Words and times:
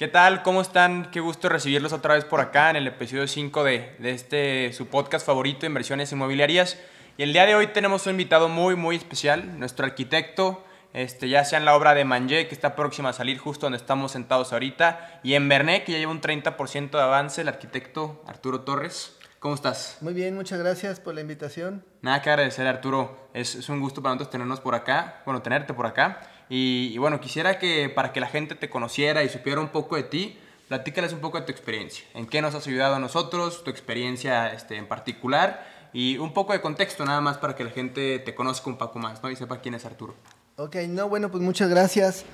¿Qué 0.00 0.08
tal? 0.08 0.42
¿Cómo 0.42 0.62
están? 0.62 1.10
Qué 1.10 1.20
gusto 1.20 1.50
recibirlos 1.50 1.92
otra 1.92 2.14
vez 2.14 2.24
por 2.24 2.40
acá 2.40 2.70
en 2.70 2.76
el 2.76 2.86
episodio 2.86 3.28
5 3.28 3.64
de, 3.64 3.96
de 3.98 4.12
este 4.12 4.72
su 4.72 4.86
podcast 4.86 5.26
favorito, 5.26 5.66
Inversiones 5.66 6.10
Inmobiliarias. 6.10 6.78
Y 7.18 7.22
el 7.22 7.34
día 7.34 7.44
de 7.44 7.54
hoy 7.54 7.66
tenemos 7.66 8.06
un 8.06 8.12
invitado 8.12 8.48
muy, 8.48 8.76
muy 8.76 8.96
especial, 8.96 9.58
nuestro 9.58 9.84
arquitecto, 9.84 10.64
este, 10.94 11.28
ya 11.28 11.44
sea 11.44 11.58
en 11.58 11.66
la 11.66 11.76
obra 11.76 11.92
de 11.92 12.06
Manje, 12.06 12.48
que 12.48 12.54
está 12.54 12.74
próxima 12.74 13.10
a 13.10 13.12
salir 13.12 13.36
justo 13.36 13.66
donde 13.66 13.76
estamos 13.76 14.12
sentados 14.12 14.54
ahorita, 14.54 15.20
y 15.22 15.34
en 15.34 15.46
Bernet, 15.50 15.84
que 15.84 15.92
ya 15.92 15.98
lleva 15.98 16.12
un 16.12 16.22
30% 16.22 16.92
de 16.92 17.02
avance, 17.02 17.42
el 17.42 17.48
arquitecto 17.48 18.24
Arturo 18.26 18.62
Torres. 18.62 19.18
¿Cómo 19.38 19.54
estás? 19.54 19.98
Muy 20.00 20.14
bien, 20.14 20.34
muchas 20.34 20.58
gracias 20.60 20.98
por 20.98 21.14
la 21.14 21.20
invitación. 21.20 21.84
Nada 22.00 22.22
que 22.22 22.30
agradecer, 22.30 22.66
Arturo. 22.66 23.28
Es, 23.34 23.54
es 23.54 23.68
un 23.68 23.80
gusto 23.80 24.00
para 24.00 24.14
nosotros 24.14 24.32
tenernos 24.32 24.60
por 24.60 24.74
acá, 24.74 25.20
bueno, 25.26 25.42
tenerte 25.42 25.74
por 25.74 25.84
acá. 25.84 26.20
Y, 26.50 26.90
y, 26.92 26.98
bueno, 26.98 27.20
quisiera 27.20 27.58
que 27.58 27.88
para 27.88 28.12
que 28.12 28.20
la 28.20 28.26
gente 28.26 28.54
te 28.54 28.68
conociera 28.68 29.24
y 29.24 29.30
supiera 29.30 29.60
un 29.60 29.68
poco 29.68 29.96
de 29.96 30.02
ti, 30.02 30.36
platícales 30.68 31.12
un 31.12 31.20
poco 31.20 31.38
de 31.40 31.46
tu 31.46 31.52
experiencia. 31.52 32.04
¿En 32.14 32.26
qué 32.26 32.42
nos 32.42 32.54
has 32.54 32.66
ayudado 32.66 32.96
a 32.96 32.98
nosotros? 32.98 33.64
Tu 33.64 33.70
experiencia 33.70 34.52
este, 34.52 34.76
en 34.76 34.86
particular 34.86 35.66
y 35.92 36.18
un 36.18 36.32
poco 36.32 36.52
de 36.52 36.60
contexto 36.60 37.04
nada 37.04 37.20
más 37.20 37.38
para 37.38 37.56
que 37.56 37.64
la 37.64 37.70
gente 37.70 38.20
te 38.20 38.34
conozca 38.34 38.70
un 38.70 38.78
poco 38.78 39.00
más 39.00 39.22
¿no? 39.22 39.30
y 39.30 39.36
sepa 39.36 39.60
quién 39.60 39.74
es 39.74 39.84
Arturo. 39.84 40.14
Ok, 40.56 40.76
no, 40.88 41.08
bueno, 41.08 41.30
pues 41.30 41.42
muchas 41.42 41.70
gracias. 41.70 42.24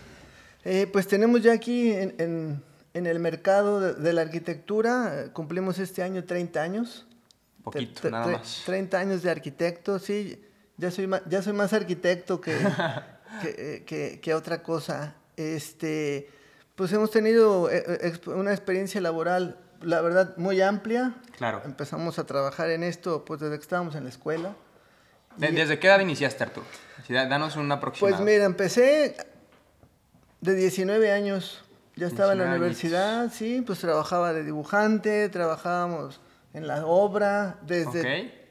Eh, 0.65 0.87
pues 0.93 1.07
tenemos 1.07 1.43
ya 1.43 1.53
aquí 1.53 1.93
en, 1.93 2.15
en, 2.19 2.63
en 2.93 3.07
el 3.07 3.21
mercado 3.21 3.81
de, 3.81 3.95
de, 3.95 4.13
la 4.13 4.23
arquitectura, 4.23 5.25
eh, 5.25 5.31
cumplimos 5.33 5.79
este 5.79 6.03
año 6.03 6.25
30 6.25 6.61
años. 6.61 7.07
Poquito, 7.63 8.03
te, 8.03 8.11
nada 8.11 8.27
más. 8.27 8.63
30 8.67 8.99
años 8.99 9.23
de 9.23 9.31
arquitecto, 9.31 9.99
sí, 9.99 10.45
ya 10.77 10.91
soy 10.91 11.07
más, 11.07 11.23
ya 11.27 11.41
soy 11.41 11.53
más 11.53 11.73
arquitecto 11.73 12.41
que, 12.41 12.55
que, 13.41 13.49
eh, 13.49 13.85
que, 13.85 14.21
que, 14.21 14.35
otra 14.35 14.63
cosa. 14.63 15.15
Este, 15.37 16.29
pues 16.75 16.93
hemos 16.93 17.11
tenido 17.11 17.71
eh, 17.71 18.13
una 18.27 18.53
experiencia 18.53 19.01
laboral, 19.01 19.59
la 19.83 20.01
verdad, 20.01 20.37
muy 20.37 20.61
amplia. 20.61 21.15
Claro. 21.37 21.63
Empezamos 21.65 22.19
a 22.19 22.27
trabajar 22.27 22.71
en 22.71 22.83
esto 22.83 23.25
pues 23.25 23.41
desde 23.41 23.57
que 23.57 23.63
estábamos 23.63 23.95
en 23.95 24.05
la 24.05 24.11
escuela. 24.11 24.55
¿Desde 25.37 25.79
qué 25.79 25.87
edad 25.87 26.01
iniciaste, 26.01 26.45
Arturo? 26.45 26.67
Danos 27.09 27.57
un 27.57 27.71
aproximado. 27.71 28.17
Pues 28.17 28.25
mira, 28.25 28.45
empecé 28.45 29.17
de 30.41 30.55
19 30.55 31.13
años. 31.13 31.63
Ya 31.95 32.07
estaba 32.07 32.33
en 32.33 32.39
la 32.39 32.51
universidad, 32.51 33.23
años. 33.23 33.35
sí, 33.35 33.63
pues 33.67 33.79
trabajaba 33.79 34.35
de 34.35 34.45
dibujante, 34.45 35.31
trabajábamos 35.31 36.21
en 36.53 36.67
la 36.67 36.85
obra, 36.85 37.59
desde 37.63 38.01
okay. 38.01 38.49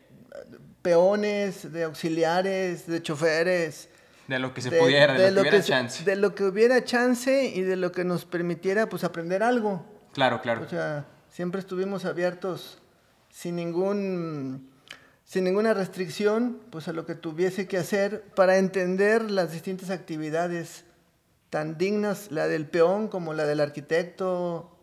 peones, 0.81 1.71
de 1.71 1.83
auxiliares, 1.83 2.87
de 2.87 3.03
choferes. 3.03 3.89
De 4.27 4.39
lo 4.39 4.53
que 4.53 4.61
se 4.61 4.69
de, 4.69 4.79
pudiera, 4.79 5.13
de, 5.13 5.25
de 5.25 5.31
lo, 5.31 5.41
que 5.43 5.49
hubiera 5.49 5.57
que, 5.61 5.67
chance. 5.67 6.03
De 6.03 6.15
lo 6.15 6.35
que 6.35 6.43
hubiera 6.43 6.83
chance 6.83 7.51
y 7.53 7.61
de 7.61 7.75
lo 7.75 7.91
que 7.91 8.03
nos 8.03 8.25
permitiera 8.25 8.87
pues 8.89 9.03
aprender 9.03 9.43
algo. 9.43 9.85
Claro, 10.13 10.41
claro. 10.41 10.63
O 10.63 10.69
sea, 10.69 11.05
siempre 11.29 11.59
estuvimos 11.59 12.05
abiertos 12.05 12.79
sin 13.29 13.57
ningún 13.57 14.69
sin 15.25 15.43
ninguna 15.43 15.73
restricción, 15.73 16.61
pues 16.69 16.87
a 16.87 16.93
lo 16.93 17.05
que 17.05 17.15
tuviese 17.15 17.67
que 17.67 17.77
hacer 17.77 18.21
para 18.35 18.57
entender 18.57 19.31
las 19.31 19.51
distintas 19.51 19.89
actividades 19.89 20.85
tan 21.49 21.77
dignas, 21.77 22.31
la 22.31 22.47
del 22.47 22.67
peón 22.67 23.07
como 23.07 23.33
la 23.33 23.45
del 23.45 23.59
arquitecto, 23.59 24.77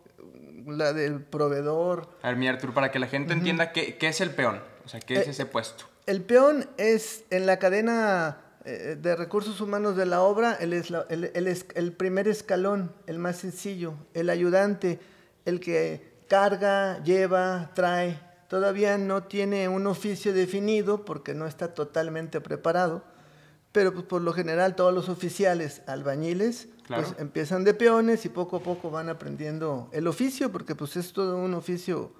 la 0.67 0.91
del 0.93 1.21
proveedor. 1.21 2.09
A 2.21 2.27
ver, 2.27 2.37
mi 2.37 2.47
Arturo, 2.47 2.73
para 2.73 2.91
que 2.91 2.99
la 2.99 3.07
gente 3.07 3.33
uh 3.33 3.35
-huh. 3.35 3.39
entienda 3.39 3.71
qué, 3.71 3.97
qué, 3.97 4.09
es 4.09 4.21
el 4.21 4.31
peón, 4.31 4.61
o 4.85 4.89
sea, 4.89 4.99
qué 4.99 5.15
es 5.15 5.27
eh, 5.27 5.31
ese 5.31 5.45
puesto. 5.45 5.85
El 6.05 6.21
peón 6.21 6.69
es 6.77 7.23
en 7.29 7.45
la 7.45 7.57
cadena 7.57 8.42
eh, 8.65 8.97
de 8.99 9.15
recursos 9.15 9.59
humanos 9.61 9.95
de 9.97 10.05
la 10.05 10.21
obra, 10.21 10.53
el, 10.53 10.73
esla, 10.73 11.05
el, 11.09 11.31
el, 11.33 11.47
el 11.75 11.91
primer 11.93 12.27
escalón, 12.27 12.93
el 13.07 13.19
más 13.19 13.37
sencillo, 13.37 13.95
el 14.13 14.29
ayudante, 14.29 14.99
el 15.45 15.59
que 15.59 16.13
carga, 16.27 17.03
lleva, 17.03 17.71
trae, 17.73 18.19
todavía 18.47 18.97
no 18.97 19.23
tiene 19.23 19.67
un 19.67 19.87
oficio 19.87 20.33
definido 20.33 21.05
porque 21.05 21.33
no 21.33 21.47
está 21.47 21.73
totalmente 21.73 22.39
preparado, 22.39 23.03
pero 23.71 23.93
pues, 23.93 24.05
por 24.05 24.21
lo 24.21 24.31
general 24.31 24.75
todos 24.75 24.93
los 24.93 25.09
oficiales 25.09 25.81
albañiles 25.87 26.67
claro. 26.85 27.03
pues, 27.03 27.19
empiezan 27.19 27.63
de 27.63 27.73
peones 27.73 28.25
y 28.25 28.29
poco 28.29 28.57
a 28.57 28.59
poco 28.63 28.91
van 28.91 29.09
aprendiendo 29.09 29.89
el 29.91 30.07
oficio 30.07 30.51
porque 30.51 30.75
pues 30.75 30.95
es 30.95 31.13
todo 31.13 31.37
un 31.37 31.53
oficio 31.53 32.13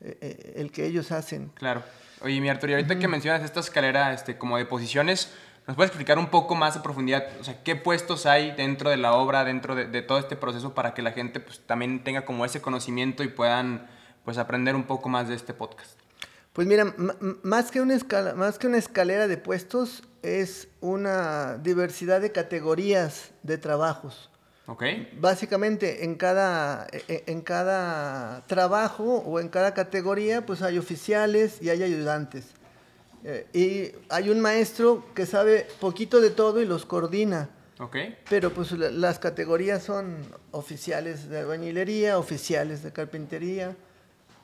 eh, 0.00 0.16
eh, 0.20 0.52
el 0.56 0.72
que 0.72 0.86
ellos 0.86 1.12
hacen. 1.12 1.50
Claro. 1.54 1.82
Oye, 2.20 2.40
mi 2.40 2.48
Arturo, 2.48 2.72
y 2.72 2.74
ahorita 2.74 2.94
uh 2.94 2.96
-huh. 2.96 3.00
que 3.00 3.08
mencionas 3.08 3.42
esta 3.42 3.60
escalera 3.60 4.12
este, 4.12 4.38
como 4.38 4.56
de 4.56 4.64
posiciones, 4.64 5.30
¿nos 5.68 5.76
puedes 5.76 5.90
explicar 5.90 6.18
un 6.18 6.26
poco 6.26 6.56
más 6.56 6.76
a 6.76 6.82
profundidad? 6.82 7.28
O 7.40 7.44
sea, 7.44 7.62
¿qué 7.62 7.76
puestos 7.76 8.26
hay 8.26 8.50
dentro 8.50 8.90
de 8.90 8.96
la 8.96 9.12
obra, 9.12 9.44
dentro 9.44 9.76
de, 9.76 9.86
de 9.86 10.02
todo 10.02 10.18
este 10.18 10.34
proceso 10.34 10.74
para 10.74 10.94
que 10.94 11.02
la 11.02 11.12
gente 11.12 11.38
pues, 11.38 11.60
también 11.60 12.02
tenga 12.02 12.24
como 12.24 12.44
ese 12.44 12.60
conocimiento 12.60 13.22
y 13.22 13.28
puedan 13.28 13.86
pues 14.24 14.38
aprender 14.38 14.74
un 14.74 14.84
poco 14.84 15.08
más 15.08 15.28
de 15.28 15.34
este 15.34 15.54
podcast? 15.54 15.98
Pues 16.52 16.66
mira, 16.66 16.92
más 17.42 17.70
que, 17.70 17.80
una 17.80 17.94
escala, 17.94 18.34
más 18.34 18.58
que 18.58 18.66
una 18.66 18.78
escalera 18.78 19.28
de 19.28 19.36
puestos, 19.36 20.02
es 20.22 20.68
una 20.80 21.56
diversidad 21.58 22.20
de 22.20 22.32
categorías 22.32 23.30
de 23.44 23.58
trabajos. 23.58 24.28
Ok. 24.66 24.82
Básicamente, 25.20 26.04
en 26.04 26.16
cada, 26.16 26.88
e, 26.90 27.04
e, 27.08 27.24
en 27.26 27.42
cada 27.42 28.42
trabajo 28.46 29.22
o 29.24 29.38
en 29.38 29.48
cada 29.48 29.72
categoría, 29.72 30.44
pues 30.44 30.62
hay 30.62 30.78
oficiales 30.78 31.62
y 31.62 31.70
hay 31.70 31.82
ayudantes. 31.82 32.46
Eh, 33.24 33.46
y 33.52 33.98
hay 34.08 34.30
un 34.30 34.40
maestro 34.40 35.04
que 35.14 35.26
sabe 35.26 35.66
poquito 35.80 36.20
de 36.20 36.30
todo 36.30 36.60
y 36.60 36.66
los 36.66 36.84
coordina. 36.84 37.50
Okay. 37.78 38.18
Pero 38.28 38.52
pues 38.52 38.72
las 38.72 39.18
categorías 39.18 39.84
son 39.84 40.16
oficiales 40.50 41.28
de 41.28 41.38
albañilería, 41.38 42.18
oficiales 42.18 42.82
de 42.82 42.92
carpintería, 42.92 43.76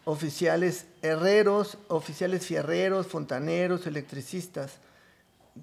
oficiales 0.05 0.87
herreros, 1.03 1.79
oficiales 1.89 2.47
fierreros, 2.47 3.07
fontaneros, 3.09 3.87
electricistas. 3.87 4.79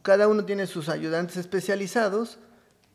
Cada 0.02 0.28
uno 0.28 0.44
tiene 0.44 0.68
sus 0.68 0.90
ayudantes 0.90 1.38
especializados 1.38 2.40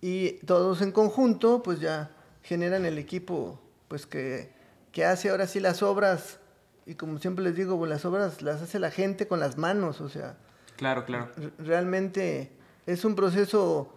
y 0.02 0.32
todos 0.44 0.82
en 0.82 0.92
conjunto 0.92 1.62
pues 1.62 1.80
ya 1.80 2.10
generan 2.42 2.84
el 2.84 2.98
equipo 2.98 3.58
pues 3.88 4.06
que, 4.06 4.50
que 4.92 5.04
hace 5.04 5.30
ahora 5.30 5.46
sí 5.46 5.58
las 5.60 5.82
obras 5.82 6.38
y 6.86 6.94
como 6.94 7.18
siempre 7.18 7.44
les 7.44 7.56
digo, 7.56 7.76
pues, 7.76 7.90
las 7.90 8.04
obras 8.04 8.42
las 8.42 8.62
hace 8.62 8.78
la 8.78 8.90
gente 8.90 9.26
con 9.26 9.40
las 9.40 9.58
manos, 9.58 10.00
o 10.00 10.08
sea. 10.08 10.36
Claro, 10.76 11.04
claro. 11.04 11.30
Realmente 11.58 12.52
es 12.86 13.04
un 13.04 13.14
proceso 13.14 13.92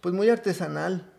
pues 0.00 0.14
muy 0.14 0.28
artesanal. 0.28 1.10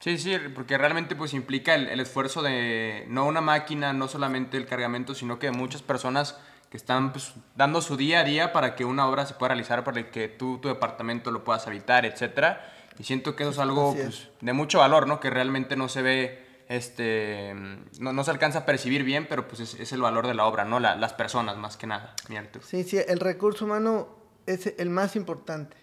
Sí, 0.00 0.18
sí, 0.18 0.36
porque 0.54 0.76
realmente 0.76 1.14
pues 1.14 1.32
implica 1.32 1.74
el, 1.74 1.88
el, 1.88 2.00
esfuerzo 2.00 2.42
de 2.42 3.04
no 3.08 3.24
una 3.24 3.40
máquina, 3.40 3.92
no 3.92 4.08
solamente 4.08 4.56
el 4.56 4.66
cargamento, 4.66 5.14
sino 5.14 5.38
que 5.38 5.52
muchas 5.52 5.80
personas 5.80 6.36
que 6.72 6.78
están 6.78 7.12
pues, 7.12 7.34
dando 7.54 7.82
su 7.82 7.98
día 7.98 8.20
a 8.20 8.24
día 8.24 8.50
para 8.54 8.74
que 8.74 8.86
una 8.86 9.06
obra 9.06 9.26
se 9.26 9.34
pueda 9.34 9.48
realizar, 9.48 9.84
para 9.84 10.10
que 10.10 10.28
tú, 10.28 10.56
tu 10.56 10.68
departamento 10.68 11.30
lo 11.30 11.44
puedas 11.44 11.66
habitar, 11.66 12.06
etc. 12.06 12.56
Y 12.98 13.04
siento 13.04 13.36
que 13.36 13.42
eso 13.42 13.52
es 13.52 13.58
algo 13.58 13.94
pues, 13.94 14.30
de 14.40 14.52
mucho 14.54 14.78
valor, 14.78 15.06
¿no? 15.06 15.20
Que 15.20 15.28
realmente 15.28 15.76
no 15.76 15.90
se 15.90 16.00
ve, 16.00 16.41
este, 16.76 17.54
no, 18.00 18.12
no 18.12 18.24
se 18.24 18.30
alcanza 18.30 18.60
a 18.60 18.66
percibir 18.66 19.04
bien, 19.04 19.26
pero 19.28 19.46
pues 19.46 19.60
es, 19.60 19.74
es 19.74 19.92
el 19.92 20.00
valor 20.00 20.26
de 20.26 20.34
la 20.34 20.46
obra, 20.46 20.64
¿no? 20.64 20.80
La, 20.80 20.96
las 20.96 21.12
personas 21.12 21.56
más 21.56 21.76
que 21.76 21.86
nada. 21.86 22.14
Mierto. 22.28 22.60
Sí, 22.62 22.82
sí, 22.84 22.98
el 23.06 23.20
recurso 23.20 23.66
humano 23.66 24.08
es 24.46 24.72
el 24.78 24.90
más 24.90 25.14
importante. 25.16 25.76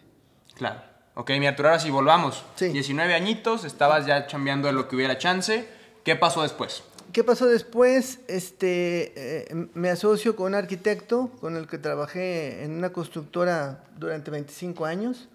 Claro. 0.55 0.81
Ok, 1.15 1.31
mi 1.31 1.47
Arturo, 1.47 1.69
ahora 1.69 1.79
sí, 1.79 1.89
volvamos. 1.89 2.43
Sí. 2.55 2.69
19 2.69 3.13
añitos, 3.13 3.65
estabas 3.65 4.05
ya 4.05 4.25
chambeando 4.27 4.67
de 4.67 4.73
lo 4.73 4.87
que 4.87 4.95
hubiera 4.95 5.17
chance. 5.17 5.67
¿Qué 6.03 6.15
pasó 6.15 6.41
después? 6.41 6.83
¿Qué 7.11 7.23
pasó 7.23 7.47
después? 7.47 8.19
Este, 8.27 9.13
eh, 9.51 9.67
me 9.73 9.89
asocio 9.89 10.35
con 10.35 10.47
un 10.47 10.55
arquitecto 10.55 11.29
con 11.39 11.55
el 11.55 11.67
que 11.67 11.77
trabajé 11.77 12.63
en 12.63 12.71
una 12.71 12.91
constructora 12.93 13.83
durante 13.97 14.31
25 14.31 14.85
años. 14.85 15.27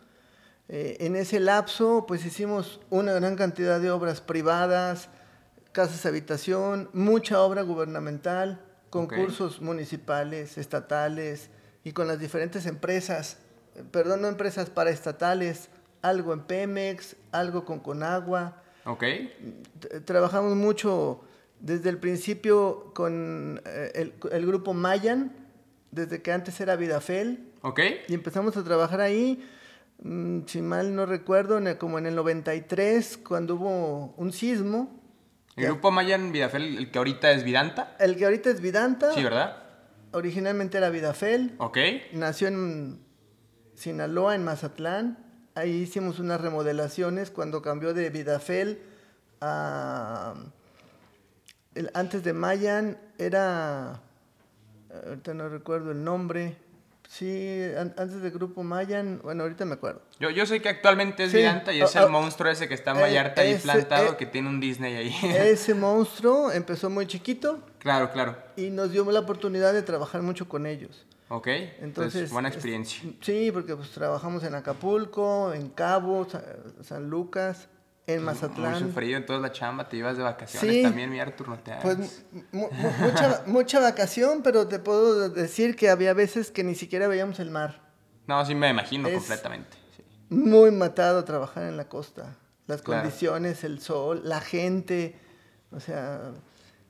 Eh, 0.68 0.96
en 1.00 1.16
ese 1.16 1.40
lapso, 1.40 2.06
pues 2.08 2.24
hicimos 2.24 2.80
una 2.90 3.12
gran 3.12 3.36
cantidad 3.36 3.80
de 3.80 3.90
obras 3.90 4.20
privadas, 4.20 5.10
casas 5.74 6.02
de 6.02 6.08
habitación, 6.08 6.88
mucha 6.94 7.42
obra 7.42 7.60
gubernamental, 7.60 8.64
concursos 8.88 9.56
okay. 9.56 9.66
municipales, 9.66 10.56
estatales 10.56 11.50
y 11.84 11.92
con 11.92 12.08
las 12.08 12.18
diferentes 12.18 12.64
empresas 12.64 13.36
perdón, 13.90 14.22
no 14.22 14.28
empresas 14.28 14.70
paraestatales, 14.70 15.68
algo 16.02 16.32
en 16.32 16.40
Pemex, 16.40 17.16
algo 17.32 17.64
con 17.64 17.80
Conagua. 17.80 18.62
Ok. 18.84 19.04
Trabajamos 20.04 20.54
mucho 20.54 21.22
desde 21.60 21.90
el 21.90 21.98
principio 21.98 22.92
con 22.94 23.60
eh, 23.64 23.92
el, 23.94 24.14
el, 24.30 24.46
grupo 24.46 24.74
Mayan, 24.74 25.32
desde 25.90 26.22
que 26.22 26.32
antes 26.32 26.60
era 26.60 26.76
Vidafel. 26.76 27.52
Ok. 27.62 27.80
Y 28.08 28.14
empezamos 28.14 28.56
a 28.56 28.64
trabajar 28.64 29.00
ahí, 29.00 29.44
mmm, 30.02 30.40
si 30.46 30.60
mal 30.60 30.94
no 30.94 31.06
recuerdo, 31.06 31.60
como 31.78 31.98
en 31.98 32.06
el 32.06 32.14
93, 32.14 33.18
cuando 33.18 33.54
hubo 33.56 34.14
un 34.16 34.32
sismo. 34.32 35.00
¿El 35.56 35.66
grupo 35.66 35.90
Mayan 35.90 36.32
Vidafel, 36.32 36.78
el 36.78 36.90
que 36.90 36.98
ahorita 36.98 37.30
es 37.30 37.44
Vidanta? 37.44 37.96
El 38.00 38.16
que 38.16 38.24
ahorita 38.24 38.50
es 38.50 38.60
Vidanta. 38.60 39.12
Sí, 39.12 39.22
¿verdad? 39.22 39.56
Originalmente 40.12 40.78
era 40.78 40.90
Vidafel. 40.90 41.54
Ok. 41.58 41.78
Nació 42.12 42.48
en 42.48 43.00
Sinaloa, 43.74 44.34
en 44.34 44.44
Mazatlán. 44.44 45.18
Ahí 45.54 45.70
hicimos 45.82 46.18
unas 46.18 46.40
remodelaciones 46.40 47.30
cuando 47.30 47.62
cambió 47.62 47.94
de 47.94 48.10
Vidafel 48.10 48.82
a, 49.40 50.34
el- 51.76 51.90
antes 51.94 52.24
de 52.24 52.32
Mayan 52.32 52.98
era, 53.18 54.00
ahorita 55.06 55.34
no 55.34 55.48
recuerdo 55.48 55.92
el 55.92 56.02
nombre, 56.02 56.56
sí, 57.08 57.62
an- 57.78 57.94
antes 57.96 58.20
del 58.22 58.30
grupo 58.32 58.62
Mayan, 58.62 59.20
bueno, 59.22 59.42
ahorita 59.44 59.64
me 59.64 59.74
acuerdo. 59.74 60.02
Yo, 60.18 60.30
yo 60.30 60.46
sé 60.46 60.60
que 60.60 60.68
actualmente 60.68 61.24
es 61.24 61.30
Sí, 61.30 61.38
Vidanta 61.38 61.72
y 61.72 61.80
es 61.82 61.94
el 61.96 62.08
monstruo 62.08 62.50
ese 62.50 62.68
que 62.68 62.74
está 62.74 62.92
en 62.92 62.98
eh, 62.98 63.02
Vallarta 63.02 63.42
ahí 63.42 63.52
ese, 63.52 63.62
plantado 63.62 64.12
eh, 64.12 64.16
que 64.16 64.26
tiene 64.26 64.48
un 64.48 64.60
Disney 64.60 64.94
ahí. 64.96 65.14
Ese 65.22 65.74
monstruo 65.74 66.50
empezó 66.52 66.90
muy 66.90 67.06
chiquito 67.06 67.60
claro, 67.78 68.10
claro. 68.12 68.36
y 68.56 68.70
nos 68.70 68.90
dio 68.92 69.10
la 69.10 69.20
oportunidad 69.20 69.72
de 69.72 69.82
trabajar 69.82 70.22
mucho 70.22 70.48
con 70.48 70.66
ellos. 70.66 71.04
Ok. 71.28 71.48
Entonces, 71.80 72.30
buena 72.30 72.48
es- 72.48 72.54
experiencia. 72.54 73.00
sí, 73.20 73.50
porque 73.52 73.74
pues 73.74 73.90
trabajamos 73.90 74.44
en 74.44 74.54
Acapulco, 74.54 75.52
en 75.54 75.68
Cabo, 75.70 76.28
Sa- 76.28 76.44
San 76.82 77.08
Lucas, 77.08 77.68
en 78.06 78.22
Mazatlán. 78.22 78.78
sufrido 78.78 79.16
en 79.16 79.24
toda 79.26 79.38
la 79.38 79.50
chamba, 79.52 79.88
te 79.88 79.96
ibas 79.96 80.16
de 80.16 80.22
vacaciones 80.22 80.70
Sí. 80.76 80.82
también, 80.82 81.10
mi 81.10 81.20
Artur, 81.20 81.48
no 81.48 81.58
te 81.58 81.72
Pues 81.82 81.96
hagas. 81.96 82.24
mu- 82.52 82.68
mucha, 83.00 83.42
mucha 83.46 83.80
vacación, 83.80 84.42
pero 84.42 84.68
te 84.68 84.78
puedo 84.78 85.30
decir 85.30 85.74
que 85.76 85.88
había 85.88 86.12
veces 86.12 86.50
que 86.50 86.64
ni 86.64 86.74
siquiera 86.74 87.08
veíamos 87.08 87.40
el 87.40 87.50
mar. 87.50 87.80
No, 88.26 88.44
sí 88.44 88.54
me 88.54 88.68
imagino 88.70 89.08
es- 89.08 89.14
completamente. 89.18 89.76
sí. 89.96 90.02
Muy 90.28 90.70
matado 90.70 91.24
trabajar 91.24 91.64
en 91.64 91.76
la 91.76 91.88
costa. 91.88 92.36
Las 92.66 92.82
Claro. 92.82 93.02
condiciones, 93.02 93.64
el 93.64 93.80
sol, 93.80 94.22
la 94.24 94.40
gente, 94.40 95.16
o 95.70 95.80
sea... 95.80 96.32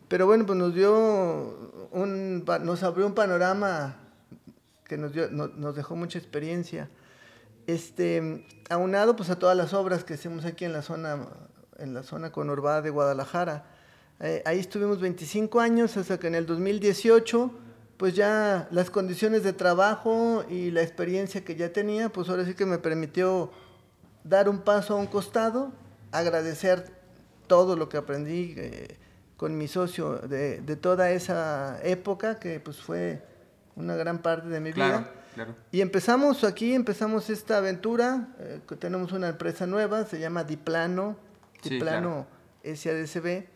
Pero 0.07 0.27
bueno, 0.27 0.45
pues 0.47 0.59
nos 0.59 0.75
dio 0.75 1.89
un... 1.91 2.45
nos 2.63 2.83
abrió 2.83 3.07
un 3.07 3.15
panorama 3.15 3.97
que 4.87 4.97
nos, 4.99 5.13
dio, 5.13 5.29
no- 5.31 5.49
nos 5.49 5.75
dejó 5.75 5.97
mucha 5.97 6.19
experiencia. 6.19 6.89
Este, 7.67 8.47
aunado 8.69 9.17
pues 9.17 9.31
a 9.31 9.39
todas 9.39 9.57
las 9.57 9.73
obras 9.73 10.05
que 10.05 10.15
hacemos 10.15 10.45
aquí 10.45 10.65
en 10.65 10.73
la 10.73 10.83
zona, 10.83 11.29
en 11.79 11.95
la 11.95 12.03
zona 12.03 12.31
conurbada 12.31 12.83
de 12.83 12.91
Guadalajara. 12.91 13.65
Eh, 14.21 14.43
ahí 14.45 14.59
estuvimos 14.59 15.01
25 15.01 15.61
años 15.61 15.97
hasta 15.97 16.19
que 16.19 16.29
en 16.29 16.35
el 16.35 16.47
2018 16.47 17.51
pues 17.97 18.15
ya 18.15 18.69
las 18.71 18.91
condiciones 18.91 19.45
de 19.45 19.53
trabajo 19.53 20.45
y 20.49 20.71
la 20.71 20.83
experiencia 20.83 21.45
que 21.45 21.57
ya 21.57 21.73
tenía, 21.73 22.09
pues 22.09 22.29
ahora 22.29 22.45
sí 22.45 22.55
que 22.55 22.67
me 22.67 22.79
permitió 22.79 23.51
dar 24.25 24.49
un 24.49 24.61
paso 24.61 24.95
a 24.95 24.97
un 24.97 25.07
costado, 25.07 25.73
agradecer 26.11 26.91
todo 27.47 27.77
lo 27.77 27.89
que 27.89 27.97
aprendí 27.97 28.55
eh, 28.57 28.97
con 29.37 29.57
mi 29.57 29.69
socio 29.69 30.19
de, 30.19 30.61
toda 30.77 31.11
esa 31.13 31.79
época, 31.83 32.39
que 32.39 32.61
pues 32.61 32.79
fue 32.81 33.23
una 33.77 33.95
gran 33.95 34.19
parte 34.19 34.49
de 34.49 34.61
mi 34.61 34.73
vida. 34.73 35.09
Claro. 35.35 35.55
Y 35.73 35.81
empezamos 35.81 36.45
aquí, 36.45 36.75
empezamos 36.75 37.31
esta 37.31 37.59
aventura, 37.59 38.29
eh, 38.39 38.61
que 38.69 38.77
tenemos 38.77 39.13
una 39.13 39.29
empresa 39.29 39.67
nueva, 39.67 40.05
se 40.07 40.19
llama 40.21 40.45
Diplano, 40.45 41.17
Sí, 41.63 41.71
Diplano 41.71 42.27
SADCB. 42.63 43.47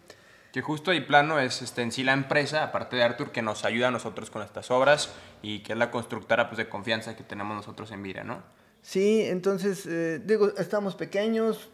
Que 0.53 0.63
justo 0.63 0.95
y 0.95 1.01
plano 1.03 1.39
es 1.39 1.61
este, 1.61 1.83
en 1.83 1.93
sí 1.93 2.03
la 2.03 2.15
empresa, 2.15 2.65
aparte 2.65 2.97
de 2.97 3.03
Artur, 3.03 3.33
que 3.33 3.43
nos 3.43 3.65
ayuda 3.67 3.89
a 3.89 3.91
nosotros 3.91 4.31
con 4.31 4.43
estas 4.43 4.71
obras 4.71 5.11
y 5.43 5.61
que 5.61 5.73
es 5.75 5.79
la 5.79 5.91
constructora 5.91 6.49
pues, 6.49 6.57
de 6.57 6.69
confianza 6.71 7.15
que 7.17 7.23
tenemos 7.23 7.55
nosotros 7.55 7.91
en 7.93 8.03
Vira, 8.03 8.25
¿no? 8.25 8.43
Sí, 8.81 9.23
entonces, 9.23 9.85
eh, 9.87 10.21
digo, 10.25 10.53
estamos 10.57 10.95
pequeños, 10.95 11.69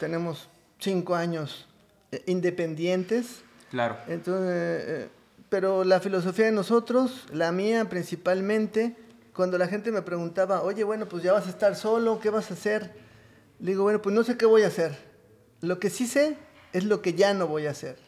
tenemos 0.00 0.48
cinco 0.78 1.14
años 1.14 1.66
eh, 2.12 2.22
independientes, 2.26 3.42
Claro. 3.70 3.98
entonces, 4.08 4.84
eh, 4.86 5.08
pero 5.50 5.84
la 5.84 6.00
filosofía 6.00 6.46
de 6.46 6.52
nosotros, 6.52 7.26
la 7.32 7.52
mía 7.52 7.88
principalmente, 7.90 8.96
cuando 9.34 9.58
la 9.58 9.66
gente 9.66 9.90
me 9.90 10.02
preguntaba, 10.02 10.62
oye, 10.62 10.84
bueno, 10.84 11.06
pues 11.06 11.22
ya 11.22 11.32
vas 11.32 11.46
a 11.46 11.50
estar 11.50 11.74
solo, 11.74 12.20
¿qué 12.20 12.30
vas 12.30 12.50
a 12.50 12.54
hacer? 12.54 12.92
Le 13.58 13.72
digo, 13.72 13.82
bueno, 13.82 14.00
pues 14.00 14.14
no 14.14 14.22
sé 14.22 14.36
qué 14.36 14.46
voy 14.46 14.62
a 14.62 14.68
hacer. 14.68 14.96
Lo 15.60 15.80
que 15.80 15.90
sí 15.90 16.06
sé 16.06 16.36
es 16.72 16.84
lo 16.84 17.02
que 17.02 17.14
ya 17.14 17.34
no 17.34 17.48
voy 17.48 17.66
a 17.66 17.70
hacer. 17.70 17.98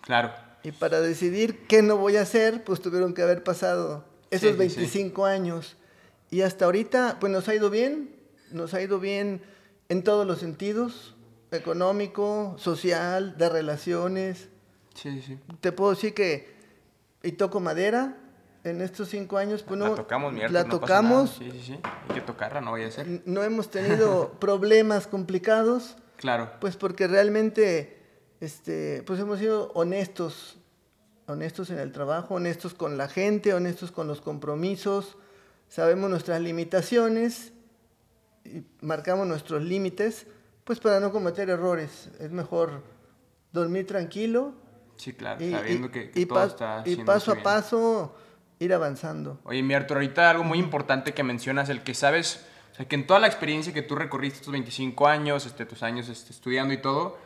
Claro. 0.00 0.32
Y 0.62 0.72
para 0.72 1.00
decidir 1.00 1.66
qué 1.66 1.82
no 1.82 1.96
voy 1.96 2.16
a 2.16 2.22
hacer, 2.22 2.64
pues 2.64 2.80
tuvieron 2.80 3.14
que 3.14 3.22
haber 3.22 3.42
pasado 3.44 4.04
esos 4.30 4.56
Sí, 4.56 4.68
sí, 4.68 4.70
sí. 4.70 4.76
25 4.76 5.26
años. 5.26 5.76
Y 6.30 6.42
hasta 6.42 6.64
ahorita, 6.64 7.18
pues 7.20 7.32
nos 7.32 7.48
ha 7.48 7.54
ido 7.54 7.68
bien, 7.70 8.14
nos 8.50 8.72
ha 8.72 8.80
ido 8.80 9.00
bien 9.00 9.42
en 9.88 10.02
todos 10.02 10.26
los 10.26 10.38
sentidos, 10.38 11.14
económico, 11.50 12.54
social, 12.58 13.36
de 13.36 13.48
relaciones. 13.48 14.48
Sí, 14.94 15.20
sí. 15.20 15.38
Te 15.60 15.72
puedo 15.72 15.90
decir 15.90 16.14
que, 16.14 16.54
y 17.22 17.32
toco 17.32 17.60
madera, 17.60 18.16
en 18.64 18.80
estos 18.82 19.08
cinco 19.08 19.38
años, 19.38 19.62
pues 19.62 19.78
no, 19.78 19.88
la 19.90 19.94
tocamos, 19.94 20.32
mi 20.32 20.40
Artur, 20.42 20.52
la 20.54 20.64
no 20.64 20.80
pasa 20.80 21.02
nada. 21.02 21.08
tocamos, 21.08 21.30
Sí, 21.38 21.50
sí, 21.50 21.62
sí. 21.62 21.80
Hay 22.08 22.14
que 22.14 22.20
tocarla, 22.20 22.60
no 22.60 22.72
vaya 22.72 22.88
a 22.96 23.00
n- 23.02 23.22
no 23.24 23.42
hemos 23.42 23.70
tenido 23.70 24.32
problemas 24.40 25.06
complicados, 25.06 25.96
Claro. 26.16 26.50
pues 26.60 26.76
porque 26.76 27.06
realmente, 27.08 27.98
este, 28.40 29.02
pues 29.06 29.18
hemos 29.20 29.38
sido 29.38 29.70
honestos, 29.74 30.58
honestos 31.26 31.70
en 31.70 31.78
el 31.78 31.92
trabajo, 31.92 32.34
honestos 32.34 32.74
con 32.74 32.98
la 32.98 33.08
gente, 33.08 33.54
honestos 33.54 33.90
con 33.92 34.06
los 34.08 34.20
compromisos, 34.20 35.16
sabemos 35.68 36.10
nuestras 36.10 36.40
limitaciones 36.40 37.52
y 38.44 38.62
marcamos 38.80 39.26
nuestros 39.26 39.62
límites, 39.62 40.26
pues 40.64 40.80
para 40.80 41.00
no 41.00 41.12
cometer 41.12 41.48
errores. 41.48 42.10
Es 42.18 42.30
mejor 42.30 42.82
dormir 43.52 43.86
tranquilo 43.86 44.52
Sí, 44.96 45.12
claro. 45.14 45.42
y, 45.42 45.50
sabiendo 45.52 45.86
y- 45.86 45.90
que, 45.90 46.10
que 46.10 46.20
y 46.20 46.26
todo 46.26 46.44
está 46.44 46.82
y 46.84 46.96
paso 46.96 47.30
a 47.30 47.34
bien. 47.34 47.44
Ir 48.60 48.72
avanzando. 48.74 49.40
Oye, 49.44 49.62
mi 49.62 49.74
Arturo, 49.74 49.98
ahorita 50.00 50.30
algo 50.30 50.44
muy 50.44 50.58
importante 50.58 51.14
que 51.14 51.22
mencionas, 51.22 51.68
el 51.70 51.82
que 51.82 51.94
sabes, 51.94 52.44
o 52.72 52.74
sea, 52.76 52.86
que 52.86 52.94
en 52.94 53.06
toda 53.06 53.18
la 53.18 53.26
experiencia 53.26 53.72
que 53.72 53.82
tú 53.82 53.96
recorriste 53.96 54.38
estos 54.40 54.52
25 54.52 55.08
años, 55.08 55.46
este, 55.46 55.64
tus 55.66 55.82
años 55.82 56.08
este, 56.08 56.32
estudiando 56.32 56.74
y 56.74 56.78
todo, 56.78 57.18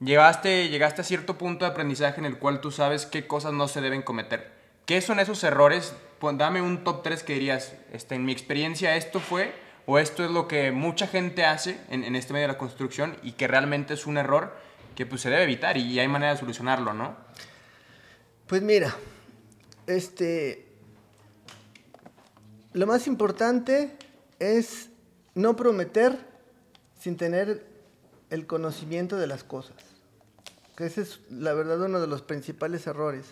llegaste, 0.00 0.68
llegaste 0.68 1.00
a 1.00 1.04
cierto 1.04 1.38
punto 1.38 1.64
de 1.64 1.70
aprendizaje 1.70 2.20
en 2.20 2.26
el 2.26 2.38
cual 2.38 2.60
tú 2.60 2.70
sabes 2.70 3.06
qué 3.06 3.26
cosas 3.26 3.52
no 3.54 3.68
se 3.68 3.80
deben 3.80 4.02
cometer. 4.02 4.52
¿Qué 4.84 5.00
son 5.00 5.18
esos 5.18 5.42
errores? 5.44 5.94
Pon- 6.18 6.36
dame 6.38 6.60
un 6.60 6.84
top 6.84 7.02
3 7.02 7.22
que 7.22 7.34
dirías, 7.34 7.74
este, 7.92 8.14
en 8.14 8.24
mi 8.24 8.32
experiencia 8.32 8.94
esto 8.96 9.18
fue, 9.18 9.54
o 9.86 9.98
esto 9.98 10.24
es 10.24 10.30
lo 10.30 10.46
que 10.46 10.72
mucha 10.72 11.06
gente 11.06 11.44
hace 11.46 11.80
en, 11.88 12.04
en 12.04 12.14
este 12.16 12.32
medio 12.34 12.46
de 12.48 12.52
la 12.52 12.58
construcción 12.58 13.16
y 13.22 13.32
que 13.32 13.48
realmente 13.48 13.94
es 13.94 14.06
un 14.06 14.18
error 14.18 14.54
que 14.94 15.06
pues 15.06 15.22
se 15.22 15.30
debe 15.30 15.44
evitar 15.44 15.76
y, 15.78 15.82
y 15.84 15.98
hay 16.00 16.06
manera 16.08 16.32
de 16.34 16.38
solucionarlo, 16.38 16.92
¿no? 16.92 17.16
Pues 18.46 18.60
mira, 18.62 18.94
este, 19.86 20.66
lo 22.72 22.86
más 22.86 23.06
importante 23.06 23.96
es 24.38 24.88
no 25.34 25.56
prometer 25.56 26.18
sin 26.98 27.16
tener 27.16 27.66
el 28.30 28.46
conocimiento 28.46 29.16
de 29.16 29.26
las 29.26 29.44
cosas. 29.44 29.76
Que 30.76 30.86
ese 30.86 31.02
es, 31.02 31.20
la 31.30 31.52
verdad, 31.52 31.82
uno 31.82 32.00
de 32.00 32.06
los 32.06 32.22
principales 32.22 32.86
errores. 32.86 33.26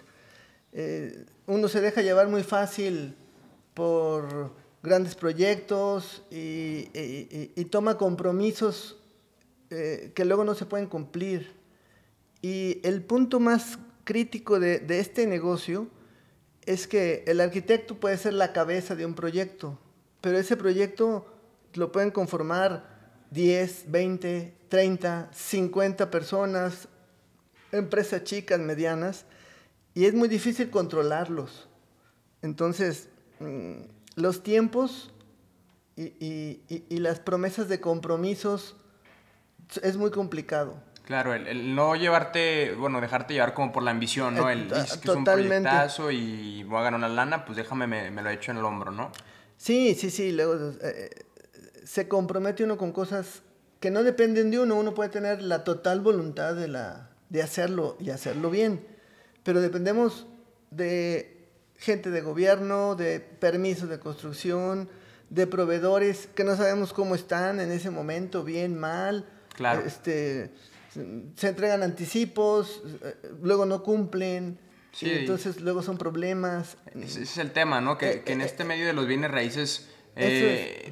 Eh, 0.73 1.25
uno 1.47 1.69
se 1.69 1.81
deja 1.81 2.03
llevar 2.03 2.29
muy 2.29 2.43
fácil 2.43 3.15
por 3.75 4.53
grandes 4.83 5.15
proyectos 5.15 6.23
y, 6.31 7.65
toma 7.71 7.97
compromisos 7.97 8.99
eh, 9.71 10.13
que 10.15 10.25
luego 10.25 10.45
no 10.45 10.55
se 10.55 10.67
pueden 10.67 10.87
cumplir. 10.87 11.53
Y 12.43 12.81
el 12.83 13.03
punto 13.03 13.41
más 13.41 13.79
crítico 14.05 14.61
de, 14.61 14.81
de 14.81 15.01
este 15.01 15.27
negocio 15.27 15.89
es 16.71 16.87
que 16.87 17.25
el 17.27 17.41
arquitecto 17.41 17.97
puede 17.97 18.17
ser 18.17 18.35
la 18.35 18.53
cabeza 18.53 18.95
de 18.95 19.05
un 19.05 19.15
proyecto, 19.15 19.77
pero 20.21 20.39
ese 20.39 20.57
proyecto 20.57 21.27
lo 21.75 21.91
pueden 21.91 22.13
conformar 22.13 22.85
10, 23.33 23.91
20, 23.91 24.55
30, 24.69 25.31
50 25.33 26.11
personas, 26.13 26.87
empresas 27.73 28.23
chicas, 28.23 28.61
medianas, 28.61 29.25
y 29.95 30.05
es 30.05 30.15
muy 30.15 30.29
difícil 30.29 30.71
controlarlos. 30.71 31.69
Entonces, 32.41 33.09
mm, 33.41 33.81
los 34.15 34.45
tiempos 34.45 35.11
y, 35.97 36.61
las 36.89 37.19
promesas 37.19 37.69
de 37.69 37.81
compromisos 37.81 38.77
es 39.83 39.97
muy 39.97 40.13
complicado. 40.13 40.81
Claro, 41.05 41.35
el, 41.35 41.47
el 41.49 41.75
no 41.75 41.97
llevarte, 41.97 42.73
bueno, 42.75 43.01
dejarte 43.01 43.35
llevar 43.35 43.53
como 43.55 43.73
por 43.73 43.83
la 43.83 43.91
ambición, 43.91 44.35
¿no? 44.35 44.49
Eh, 44.49 44.53
El, 44.53 44.69
que 44.69 44.79
es 44.79 45.05
un 45.07 45.25
proyectazo 45.25 46.11
y 46.11 46.63
voy 46.65 46.79
a 46.79 46.83
ganar 46.83 46.99
una 46.99 47.09
lana, 47.09 47.45
pues 47.45 47.57
déjame, 47.57 47.87
me, 47.87 48.11
me 48.11 48.23
lo 48.23 48.31
echo 48.31 48.53
en 48.53 48.59
el 48.59 48.65
hombro, 48.65 48.93
¿no? 48.93 49.11
Sí, 49.57 49.95
sí, 49.95 50.11
sí. 50.11 50.33
Luego 50.33 50.73
eh, 50.83 51.11
se 51.85 52.07
compromete 52.09 52.65
uno 52.65 52.79
con 52.79 52.93
cosas 52.93 53.43
que 53.81 53.91
no 53.91 54.03
dependen 54.03 54.51
de 54.51 54.61
uno. 54.61 54.77
Uno 54.77 54.95
puede 54.95 55.11
tener 55.11 55.43
la 55.43 55.65
total 55.65 56.01
voluntad 56.01 56.55
de, 56.55 56.69
la, 56.69 57.11
de 57.29 57.43
hacerlo 57.43 57.97
y 57.99 58.11
hacerlo 58.11 58.51
bien. 58.51 58.87
Pero 59.43 59.61
dependemos 59.61 60.27
de 60.71 61.49
gente 61.77 62.11
de 62.11 62.21
gobierno, 62.21 62.95
de 62.95 63.21
permisos 63.21 63.89
de 63.89 63.99
construcción, 63.99 64.89
de 65.31 65.47
proveedores 65.47 66.29
que 66.35 66.45
no 66.45 66.57
sabemos 66.57 66.93
cómo 66.93 67.15
están 67.15 67.61
en 67.61 67.71
ese 67.71 67.91
momento, 67.91 68.45
bien, 68.45 68.79
mal. 68.79 69.27
Claro. 69.55 69.83
Este, 69.85 70.53
se 70.93 71.49
entregan 71.49 71.83
anticipos, 71.83 72.83
eh, 73.03 73.15
luego 73.43 73.67
no 73.67 73.83
cumplen. 73.83 74.59
Sí. 74.93 75.07
y 75.07 75.11
entonces 75.19 75.61
luego 75.61 75.85
son 75.85 75.99
problemas. 75.99 76.77
Ese, 77.01 77.23
es 77.23 77.39
el 77.39 77.53
tema, 77.53 77.81
¿no? 77.81 77.97
Que, 77.97 78.11
Eh, 78.11 78.23
que 78.25 78.33
en 78.33 78.41
eh, 78.41 78.45
este 78.45 78.65
medio 78.65 78.87
de 78.87 78.93
los 78.93 79.07
bienes 79.07 79.31
raíces 79.31 79.89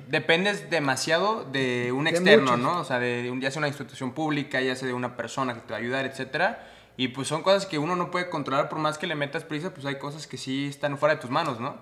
dependes 0.08 0.70
demasiado 0.70 1.44
de 1.44 1.92
un 1.92 2.04
De 2.04 2.10
externo, 2.10 2.52
muchos. 2.52 2.58
¿no? 2.60 2.80
O 2.80 2.84
sea, 2.84 2.98
de 2.98 3.28
un- 3.30 3.40
ya 3.40 3.50
sea 3.50 3.58
una 3.60 3.68
institución 3.68 4.12
pública, 4.14 4.60
ya 4.60 4.76
sea 4.76 4.86
de 4.88 4.94
una 4.94 5.16
persona 5.16 5.54
que 5.54 5.60
te 5.62 5.70
va 5.72 5.76
a 5.76 5.80
ayudar, 5.80 6.06
etcétera. 6.06 6.66
Y 6.96 7.08
pues 7.08 7.28
son 7.28 7.42
cosas 7.42 7.66
que 7.66 7.78
uno 7.78 7.96
no 7.96 8.10
puede 8.10 8.28
controlar 8.30 8.68
por 8.68 8.78
más 8.78 8.98
que 8.98 9.06
le 9.06 9.14
metas 9.14 9.44
prisa, 9.44 9.72
pues 9.74 9.86
hay 9.86 9.98
cosas 9.98 10.26
que 10.26 10.36
sí 10.36 10.66
están 10.66 10.96
fuera 10.98 11.14
de 11.16 11.20
tus 11.20 11.30
manos, 11.30 11.60
¿no? 11.60 11.76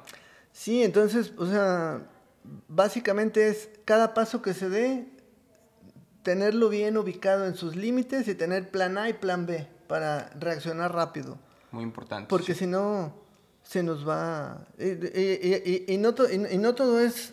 Sí, 0.53 0.83
entonces, 0.83 1.33
o 1.39 1.47
sea, 1.47 2.01
básicamente 2.69 3.49
es 3.49 3.69
cada 3.85 4.15
paso 4.15 4.43
que 4.43 4.55
se 4.55 4.69
dé, 4.69 5.07
tenerlo 6.27 6.69
bien 6.69 6.97
ubicado 6.97 7.47
en 7.47 7.55
sus 7.55 7.77
límites 7.77 8.27
y 8.27 8.35
tener 8.35 8.69
plan 8.69 8.99
A 8.99 9.09
y 9.09 9.13
plan 9.13 9.47
B 9.47 9.65
para 9.87 10.29
reaccionar 10.31 10.93
rápido. 10.93 11.39
Muy 11.71 11.85
importante. 11.85 12.29
Porque 12.29 12.53
si 12.53 12.67
no, 12.67 13.15
se 13.63 13.85
nos 13.85 14.07
va... 14.07 14.67
Y, 14.77 15.97
no, 15.99 16.15
y 16.51 16.59
no, 16.59 16.75
todo 16.75 16.99
es 16.99 17.33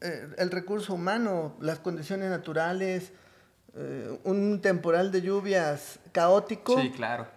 eh, 0.00 0.28
el 0.38 0.50
recurso 0.50 0.94
humano, 0.94 1.54
las 1.60 1.78
condiciones 1.78 2.30
naturales, 2.30 3.12
eh, 3.76 4.18
un 4.24 4.60
temporal 4.60 5.12
de 5.12 5.22
lluvias 5.22 6.00
caótico. 6.10 6.80
Sí, 6.80 6.90
claro. 6.90 7.28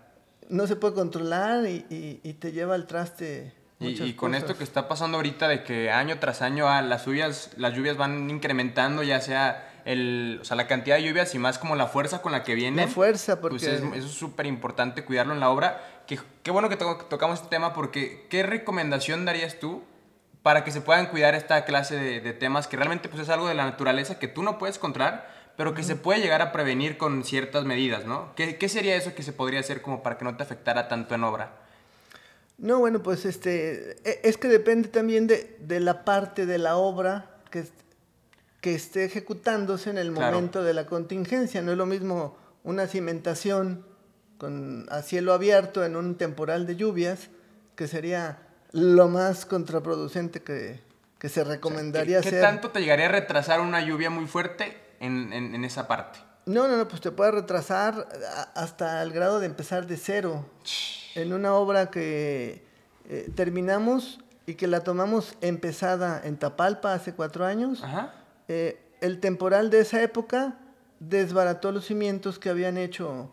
No 0.49 0.65
se 0.65 0.75
puede 0.75 0.95
controlar 0.95 1.67
y, 1.67 2.37
te 2.39 2.51
lleva 2.51 2.73
al 2.73 2.87
traste 2.87 3.53
y, 3.79 4.13
con 4.13 4.33
esto 4.33 4.57
que 4.57 4.63
está 4.63 4.87
pasando 4.87 5.17
ahorita 5.17 5.47
de 5.49 5.63
que 5.63 5.91
año 5.91 6.17
tras 6.17 6.41
año 6.41 6.67
ah, 6.67 6.81
las 6.81 7.05
lluvias, 7.05 7.51
las 7.57 7.75
lluvias 7.75 7.95
van 7.95 8.27
incrementando, 8.29 9.03
ya 9.03 9.21
sea 9.21 9.71
el, 9.85 10.39
o 10.41 10.45
sea, 10.45 10.57
la 10.57 10.67
cantidad 10.67 10.97
de 10.97 11.03
lluvias 11.03 11.33
y 11.35 11.39
más 11.39 11.59
como 11.59 11.75
la 11.75 11.87
fuerza 11.87 12.21
con 12.21 12.31
la 12.31 12.43
que 12.43 12.55
viene. 12.55 12.85
La 12.85 12.91
fuerza, 12.91 13.39
pues 13.39 13.53
porque... 13.53 13.77
Pues 13.77 13.97
eso 13.99 14.07
es 14.07 14.11
súper 14.11 14.47
importante 14.47 15.05
cuidarlo 15.05 15.33
en 15.33 15.39
la 15.39 15.49
obra. 15.49 16.01
Que, 16.07 16.19
qué 16.43 16.51
bueno 16.51 16.69
que 16.69 16.75
tocamos 16.75 17.39
este 17.39 17.49
tema 17.49 17.73
porque 17.73 18.25
¿qué 18.29 18.43
recomendación 18.43 19.25
darías 19.25 19.59
tú 19.59 19.83
para 20.41 20.63
que 20.63 20.71
se 20.71 20.81
puedan 20.81 21.07
cuidar 21.07 21.33
esta 21.33 21.65
clase 21.65 21.95
de, 21.95 22.33
temas 22.33 22.67
que 22.67 22.77
realmente 22.77 23.09
pues 23.09 23.23
es 23.23 23.29
algo 23.29 23.47
de 23.47 23.55
la 23.55 23.65
naturaleza 23.65 24.19
que 24.19 24.27
tú 24.27 24.43
no 24.43 24.59
puedes 24.59 24.77
controlar, 24.77 25.27
pero 25.55 25.73
que 25.73 25.81
se 25.81 25.95
puede 25.95 26.19
llegar 26.19 26.41
a 26.41 26.51
prevenir 26.51 26.97
con 26.97 27.23
ciertas 27.23 27.63
medidas, 27.63 28.05
¿no? 28.05 28.35
¿Qué, 28.35 28.57
¿Qué 28.57 28.69
sería 28.69 28.95
eso 28.95 29.15
que 29.15 29.23
se 29.23 29.33
podría 29.33 29.59
hacer 29.59 29.81
como 29.81 30.03
para 30.03 30.17
que 30.17 30.25
no 30.25 30.35
te 30.35 30.43
afectara 30.43 30.87
tanto 30.87 31.15
en 31.15 31.23
obra? 31.23 31.53
No, 32.57 32.79
bueno, 32.79 33.01
pues 33.01 33.25
este, 33.25 33.97
e, 34.07 34.21
es 34.23 34.37
que 34.37 34.47
depende 34.47 34.87
también 34.87 35.25
de, 35.25 35.57
de 35.59 35.79
la 35.79 36.05
parte 36.05 36.45
de 36.45 36.57
la 36.57 36.75
obra 36.75 37.31
que, 37.49 37.63
que 38.65 38.73
esté 38.73 39.05
ejecutándose 39.05 39.91
en 39.91 39.99
el 39.99 40.09
momento 40.09 40.63
de 40.63 40.73
la 40.73 40.87
contingencia. 40.87 41.61
No 41.61 41.73
es 41.73 41.77
lo 41.77 41.85
mismo 41.85 42.35
una 42.63 42.87
cimentación 42.87 43.85
con, 44.39 44.87
a 44.89 45.03
cielo 45.03 45.33
abierto 45.33 45.85
en 45.85 45.95
un 45.95 46.15
temporal 46.15 46.65
de 46.65 46.75
lluvias, 46.75 47.29
que 47.75 47.87
sería 47.87 48.39
lo 48.71 49.07
más 49.07 49.45
contraproducente 49.45 50.41
que, 50.41 50.79
que 51.19 51.29
se 51.29 51.43
recomendaría 51.43 52.17
hacer. 52.17 52.33
¿Qué 52.33 52.41
tanto 52.41 52.71
te 52.71 52.79
llegaría 52.79 53.05
a 53.05 53.09
retrasar 53.09 53.61
una 53.61 53.81
lluvia 53.81 54.09
muy 54.09 54.25
fuerte 54.25 54.75
en, 54.99 55.31
en, 55.31 55.53
en 55.53 55.63
esa 55.63 55.87
parte? 55.87 56.17
No, 56.47 56.67
no, 56.67 56.75
no, 56.75 56.87
pues 56.87 57.01
te 57.01 57.11
puede 57.11 57.33
retrasar 57.33 58.07
hasta 58.55 59.03
el 59.03 59.11
grado 59.11 59.39
de 59.39 59.45
empezar 59.45 59.85
de 59.85 59.97
cero 59.97 60.43
en 61.13 61.33
una 61.33 61.53
obra 61.53 61.91
que 61.91 62.65
eh, 63.09 63.29
terminamos 63.35 64.21
y 64.47 64.55
que 64.55 64.65
la 64.65 64.79
tomamos 64.79 65.35
empezada 65.41 66.19
en 66.23 66.37
Tapalpa 66.37 66.95
hace 66.95 67.13
cuatro 67.13 67.45
años. 67.45 67.83
Eh, 68.47 68.79
el 69.01 69.19
temporal 69.19 69.69
de 69.69 69.81
esa 69.81 70.01
época 70.01 70.57
desbarató 70.99 71.71
los 71.71 71.85
cimientos 71.85 72.39
que 72.39 72.49
habían 72.49 72.77
hecho 72.77 73.31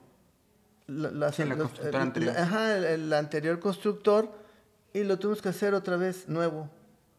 la, 0.86 1.28
el, 1.28 1.94
anterior. 1.94 2.36
Ajá, 2.36 2.76
el, 2.76 3.12
anterior 3.12 3.60
constructor 3.60 4.30
y 4.92 5.04
lo 5.04 5.18
tuvimos 5.18 5.40
que 5.40 5.48
hacer 5.48 5.74
otra 5.74 5.96
vez 5.96 6.28
nuevo. 6.28 6.68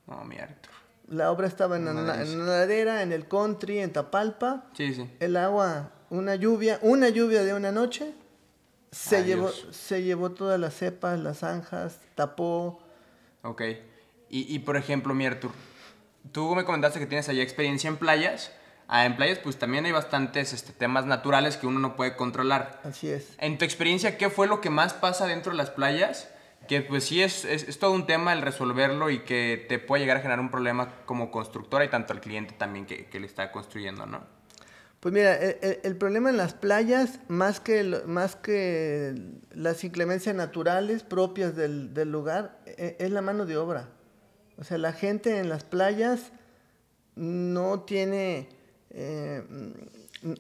No, 0.08 0.24
mi 0.26 0.36
La 1.08 1.32
obra 1.32 1.48
estaba 1.48 1.78
en, 1.78 1.88
una, 1.88 2.22
en 2.22 2.46
ladera, 2.46 3.02
en 3.02 3.12
el 3.12 3.28
country, 3.28 3.80
en 3.80 3.94
Tapalpa. 3.94 4.66
Sí, 4.74 4.94
sí. 4.94 5.10
El 5.20 5.38
agua, 5.38 5.92
una 6.10 6.36
lluvia, 6.36 6.80
una 6.82 7.10
lluvia 7.10 7.44
de 7.44 7.54
una 7.54 7.72
noche 7.72 8.14
se, 8.92 9.24
llevó, 9.24 9.50
se 9.50 10.04
llevó 10.04 10.32
todas 10.32 10.60
las 10.60 10.76
cepas, 10.76 11.20
las 11.20 11.40
zanjas, 11.40 12.00
tapó. 12.16 12.80
Ok. 13.42 13.62
Y, 14.30 14.54
y 14.54 14.60
por 14.60 14.78
ejemplo, 14.78 15.14
Miertur, 15.14 15.52
tú 16.32 16.56
me 16.56 16.64
comentaste 16.64 17.00
que 17.00 17.06
tienes 17.06 17.30
allá 17.30 17.44
experiencia 17.44 17.88
en 17.88 17.98
playas. 17.98 18.52
Ah, 18.88 19.06
en 19.06 19.16
playas, 19.16 19.40
pues 19.40 19.58
también 19.58 19.86
hay 19.86 19.92
bastantes 19.92 20.54
este, 20.54 20.74
temas 20.74 21.06
naturales 21.06 21.58
que 21.58 21.68
uno 21.68 21.80
no 21.80 21.96
puede 21.96 22.16
controlar. 22.16 22.82
Así 22.84 23.10
es. 23.10 23.34
En 23.40 23.58
tu 23.58 23.66
experiencia, 23.66 24.18
¿qué 24.18 24.30
fue 24.30 24.48
lo 24.48 24.62
que 24.62 24.70
más 24.70 24.94
pasa 24.94 25.26
dentro 25.26 25.52
de 25.52 25.58
las 25.58 25.70
playas? 25.70 26.30
Que 26.68 26.82
pues 26.82 27.06
sí 27.06 27.22
es, 27.22 27.44
es, 27.46 27.68
es, 27.68 27.80
todo 27.80 27.92
un 27.92 28.06
tema 28.06 28.34
el 28.34 28.42
resolverlo 28.42 29.10
y 29.10 29.20
que 29.20 29.66
te 29.68 29.80
puede 29.80 30.02
llegar 30.02 30.18
a 30.18 30.20
generar 30.22 30.40
un 30.40 30.52
problema 30.52 30.94
como 31.06 31.32
constructora 31.32 31.86
y 31.86 31.90
tanto 31.90 32.14
al 32.14 32.22
cliente 32.22 32.54
también 32.58 32.86
que, 32.86 33.08
que 33.08 33.20
le 33.20 33.26
está 33.26 33.52
construyendo, 33.52 34.06
¿no? 34.06 34.22
Pues 35.04 35.12
mira, 35.12 35.36
e, 35.36 35.60
e, 35.62 35.82
el, 35.84 35.98
problema 35.98 36.30
en 36.30 36.38
las 36.38 36.54
playas, 36.54 37.20
más 37.28 37.60
que, 37.60 37.84
más 38.06 38.38
que 38.38 39.14
las 39.52 39.84
inclemencias 39.84 40.34
naturales 40.34 41.04
propias 41.04 41.58
del, 41.58 41.92
lugar, 42.10 42.58
e, 42.66 42.96
es 43.00 43.12
la 43.12 43.22
mano 43.22 43.46
de 43.46 43.58
obra. 43.58 43.90
O 44.58 44.64
sea, 44.64 44.78
la 44.78 44.94
gente 44.94 45.40
en 45.40 45.50
las 45.50 45.64
playas 45.64 46.32
no 47.16 47.82
tiene, 47.82 48.50
eh, 48.92 49.44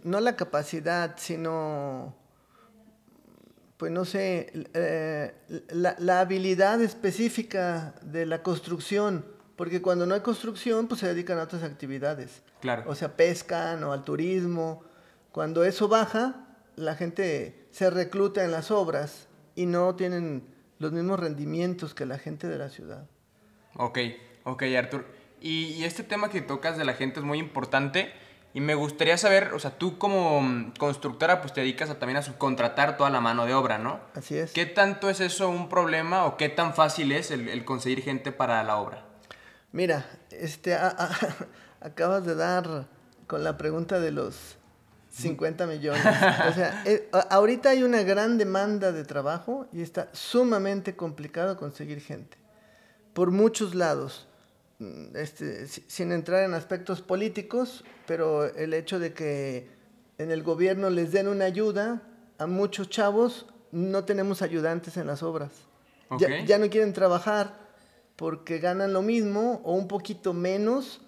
no 0.04 0.20
la 0.20 0.36
capacidad, 0.36 1.16
sino, 1.18 2.16
pues 3.78 3.92
no 3.92 4.06
sé, 4.06 4.68
eh, 4.74 5.34
la, 5.70 5.96
la, 6.00 6.22
habilidad 6.22 6.82
específica 6.82 7.96
de 8.02 8.26
la 8.26 8.44
construcción, 8.44 9.26
porque 9.56 9.82
cuando 9.82 10.06
no 10.06 10.16
hay 10.16 10.22
construcción, 10.22 10.88
pues 10.88 11.02
se 11.02 11.08
dedican 11.08 11.40
a 11.40 11.44
otras 11.44 11.64
actividades. 11.64 12.42
O 12.88 12.96
sea, 12.96 13.16
pescan 13.16 13.84
o 13.84 13.92
al 13.92 14.04
turismo. 14.04 14.84
Cuando 15.32 15.64
eso 15.64 15.88
baja, 15.88 16.48
la 16.76 16.96
gente 16.96 17.68
se 17.72 17.90
recluta 17.90 18.44
en 18.44 18.52
las 18.52 18.72
obras 18.72 19.28
y 19.56 19.66
no 19.66 19.96
tienen 19.96 20.48
los 20.80 20.92
mismos 20.92 21.20
rendimientos 21.20 21.94
que 21.94 22.06
la 22.06 22.18
gente 22.18 22.48
de 22.48 22.58
la 22.58 22.70
ciudad. 22.70 23.08
Ok, 23.76 24.00
ok, 24.44 24.64
Artur. 24.78 25.06
Y, 25.42 25.84
este 25.84 26.04
tema 26.04 26.30
que 26.30 26.42
tocas 26.42 26.78
de 26.78 26.86
la 26.86 26.94
gente 26.94 27.20
es 27.20 27.26
muy 27.26 27.38
importante 27.38 28.14
y 28.54 28.62
me 28.62 28.76
gustaría 28.76 29.18
saber, 29.18 29.54
o 29.54 29.60
sea, 29.60 29.72
tú 29.72 29.98
como 29.98 30.42
mm, 30.42 30.74
constructora 30.80 31.42
pues 31.42 31.54
te 31.54 31.62
dedicas 31.62 31.90
a, 31.90 32.00
también 32.00 32.18
a 32.18 32.22
subcontratar 32.22 32.96
toda 32.96 33.10
la 33.10 33.20
mano 33.20 33.46
de 33.46 33.54
obra, 33.54 33.78
¿no? 33.78 34.00
Así 34.16 34.38
es. 34.38 34.52
¿Qué 34.54 34.66
tanto 34.66 35.10
es 35.10 35.20
eso 35.20 35.50
un 35.50 35.68
problema 35.68 36.26
o 36.26 36.38
qué 36.38 36.50
tan 36.50 36.74
fácil 36.74 37.12
es 37.12 37.32
el, 37.32 37.66
conseguir 37.66 38.02
gente 38.02 38.32
para 38.32 38.64
la 38.64 38.78
obra? 38.78 39.06
Mira, 39.72 40.06
este, 40.30 40.78
acabas 41.82 42.26
de 42.26 42.36
dar 42.36 42.88
con 43.28 43.44
la 43.44 43.58
pregunta 43.58 44.00
de 44.00 44.12
los 44.12 44.58
50 45.10 45.68
millones. 45.68 46.06
O 46.06 46.54
sea, 46.54 46.84
eh, 46.86 47.10
ahorita 47.30 47.72
hay 47.72 47.84
una 47.84 48.04
gran 48.04 48.38
demanda 48.38 48.92
de 48.92 49.04
trabajo 49.04 49.68
y 49.74 49.82
está 49.82 50.10
sumamente 50.14 50.96
complicado 50.96 51.58
conseguir 51.58 52.00
gente. 52.00 52.43
Por 53.14 53.32
muchos 53.32 53.76
lados. 53.76 54.28
Mm, 54.80 55.16
este, 55.16 55.68
sin 55.68 56.12
entrar 56.12 56.44
en 56.44 56.54
aspectos 56.54 57.02
políticos, 57.02 57.84
pero 58.08 58.46
el 58.46 58.74
hecho 58.74 59.00
de 59.00 59.14
que 59.14 59.70
en 60.18 60.32
el 60.32 60.44
gobierno 60.44 60.90
les 60.90 61.12
den 61.12 61.28
una 61.28 61.46
ayuda 61.46 62.02
a 62.38 62.48
muchos 62.48 62.90
chavos, 62.90 63.46
no 63.72 64.04
tenemos 64.06 64.42
ayudantes 64.42 64.98
en 64.98 65.08
las 65.08 65.24
obras. 65.24 65.52
Ya, 66.20 66.44
ya 66.46 66.60
no 66.60 66.70
quieren 66.70 66.94
trabajar 66.94 67.58
porque 68.16 68.60
ganan 68.60 68.94
lo 68.94 69.02
mismo 69.02 69.62
o 69.64 69.74
un 69.74 69.88
poquito 69.88 70.34
menos 70.34 71.02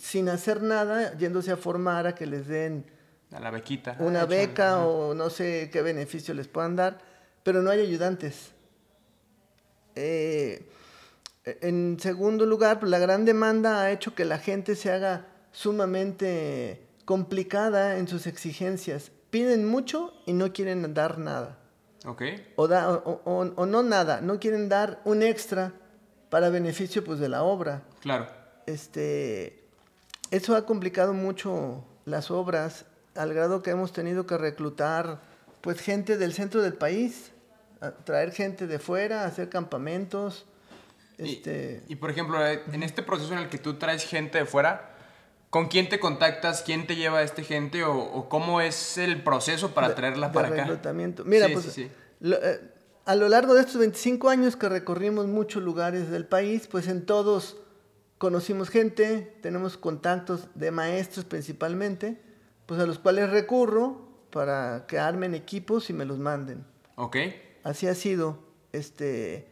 sin 0.00 0.28
hacer 0.28 0.62
nada, 0.62 1.16
yéndose 1.16 1.50
a 1.50 1.56
formar 1.56 2.06
a 2.06 2.14
que 2.14 2.26
les 2.26 2.46
den 2.46 2.84
a 3.32 3.40
la 3.40 3.50
bequita. 3.50 3.96
Una 3.98 4.22
ah, 4.22 4.26
beca 4.26 4.86
o 4.86 5.14
no 5.14 5.30
sé 5.30 5.70
qué 5.72 5.82
beneficio 5.82 6.34
les 6.34 6.46
puedan 6.46 6.76
dar, 6.76 6.98
pero 7.42 7.62
no 7.62 7.70
hay 7.70 7.80
ayudantes. 7.80 8.52
Eh, 9.94 10.68
en 11.46 11.98
segundo 12.00 12.44
lugar, 12.46 12.80
pues, 12.80 12.90
la 12.90 12.98
gran 12.98 13.24
demanda 13.24 13.80
ha 13.82 13.90
hecho 13.90 14.14
que 14.14 14.24
la 14.24 14.38
gente 14.38 14.76
se 14.76 14.90
haga 14.90 15.26
sumamente 15.52 16.86
complicada 17.04 17.98
en 17.98 18.08
sus 18.08 18.26
exigencias. 18.26 19.12
Piden 19.30 19.66
mucho 19.66 20.12
y 20.26 20.32
no 20.32 20.52
quieren 20.52 20.92
dar 20.94 21.18
nada. 21.18 21.58
Okay. 22.04 22.52
O, 22.56 22.64
o, 22.64 23.66
no 23.66 23.82
nada, 23.82 24.20
no 24.20 24.38
quieren 24.38 24.68
dar 24.68 25.00
un 25.04 25.22
extra 25.22 25.72
para 26.30 26.50
beneficio 26.50 27.02
pues, 27.02 27.18
de 27.18 27.28
la 27.28 27.42
obra. 27.42 27.82
Claro 28.00 28.26
este, 28.66 29.64
eso 30.30 30.56
ha 30.56 30.66
complicado 30.66 31.14
mucho 31.14 31.84
las 32.04 32.30
obras, 32.30 32.84
al 33.14 33.32
grado 33.32 33.62
que 33.62 33.70
hemos 33.70 33.92
tenido 33.92 34.26
que 34.26 34.36
reclutar 34.36 35.20
pues 35.60 35.80
gente 35.80 36.18
del 36.18 36.32
centro 36.32 36.62
del 36.62 36.74
país, 36.74 37.32
traer 38.04 38.32
gente 38.32 38.66
de 38.66 38.78
fuera, 38.78 39.24
hacer 39.24 39.48
campamentos. 39.48 40.46
Este... 41.18 41.82
Y, 41.88 41.96
por 41.96 42.10
ejemplo, 42.10 42.44
eh, 42.46 42.62
en 42.72 42.82
este 42.82 43.02
proceso 43.02 43.32
en 43.32 43.40
el 43.40 43.48
que 43.48 43.58
tú 43.58 43.74
traes 43.74 44.04
gente 44.04 44.38
de 44.38 44.44
fuera, 44.44 44.94
¿con 45.50 45.68
quién 45.68 45.88
te 45.88 45.98
contactas? 45.98 46.62
¿Quién 46.62 46.86
te 46.86 46.96
lleva 46.96 47.18
a 47.18 47.22
este 47.22 47.42
gente? 47.42 47.84
¿O, 47.84 48.28
cómo 48.28 48.60
es 48.60 48.98
el 48.98 49.22
proceso 49.22 49.72
para 49.72 49.94
traerla 49.94 50.32
para 50.32 50.48
acá? 50.48 50.92
Mira, 51.24 51.48
pues 51.52 51.78
eh, 51.78 51.90
a 53.04 53.14
lo 53.14 53.28
largo 53.28 53.54
de 53.54 53.60
estos 53.60 53.78
25 53.78 54.28
años 54.28 54.56
que 54.56 54.68
recorrimos 54.68 55.26
muchos 55.26 55.62
lugares 55.62 56.10
del 56.10 56.26
país, 56.26 56.66
pues 56.66 56.88
en 56.88 57.06
todos 57.06 57.56
conocimos 58.18 58.68
gente, 58.68 59.36
tenemos 59.42 59.76
contactos 59.76 60.48
de 60.54 60.70
maestros 60.70 61.24
principalmente, 61.24 62.20
pues 62.66 62.80
a 62.80 62.86
los 62.86 62.98
cuales 62.98 63.30
recurro 63.30 64.08
para 64.30 64.86
que 64.88 64.98
armen 64.98 65.34
equipos 65.34 65.88
y 65.88 65.92
me 65.92 66.04
los 66.04 66.18
manden. 66.18 66.64
Ok. 66.96 67.16
Así 67.62 67.86
ha 67.86 67.94
sido. 67.94 68.38
Este, 68.72 69.48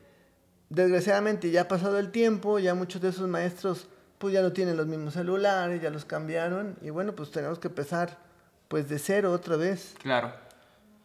desgraciadamente 0.75 1.51
ya 1.51 1.63
ha 1.63 1.69
pasado 1.69 1.99
el 1.99 2.11
tiempo, 2.11 2.59
ya 2.59 2.75
muchos 2.75 3.01
de 3.01 3.09
esos 3.11 3.29
maestros 3.29 3.87
pues 4.19 4.33
ya 4.33 4.43
no 4.43 4.53
tienen 4.53 4.77
los 4.77 4.87
mismos 4.87 5.15
celulares, 5.15 5.83
ya 5.83 5.91
los 5.91 6.05
cambiaron 6.05 6.77
y 6.83 6.91
bueno, 6.91 7.15
pues 7.15 7.31
tenemos 7.31 7.59
que 7.59 7.69
empezar 7.69 8.17
pues 8.69 8.89
de 8.89 8.99
cero 8.99 9.33
otra 9.33 9.57
vez. 9.57 9.95
Claro. 10.03 10.33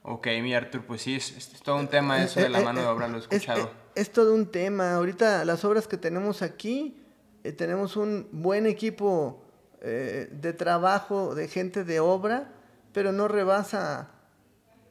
Ok, 0.01 0.27
mi 0.41 0.55
Artur, 0.55 0.83
pues 0.85 1.01
sí, 1.01 1.15
es, 1.15 1.31
es 1.35 1.49
todo 1.61 1.75
un 1.75 1.87
tema 1.89 2.23
eso 2.23 2.39
de 2.39 2.49
la 2.49 2.59
Eh, 2.59 2.61
eh, 2.61 2.65
mano 2.65 2.79
de 2.79 2.85
eh, 2.85 2.89
obra, 2.89 3.07
lo 3.09 3.17
he 3.17 3.19
es- 3.19 3.25
escuchado. 3.29 3.69
Es, 3.95 4.07
es 4.07 4.11
todo 4.13 4.33
un 4.33 4.47
tema. 4.47 4.93
Ahorita 4.93 5.43
las 5.43 5.65
obras 5.65 5.87
que 5.87 5.97
tenemos 5.97 6.41
aquí, 6.41 6.97
eh, 7.43 7.51
tenemos 7.51 7.97
un 7.97 8.27
buen 8.31 8.65
equipo 8.65 9.43
eh, 9.81 10.29
de 10.31 10.53
trabajo, 10.53 11.35
de 11.35 11.47
gente 11.49 11.83
de 11.83 11.99
obra, 11.99 12.51
pero 12.93 13.11
no 13.11 13.27
rebasa 13.27 14.09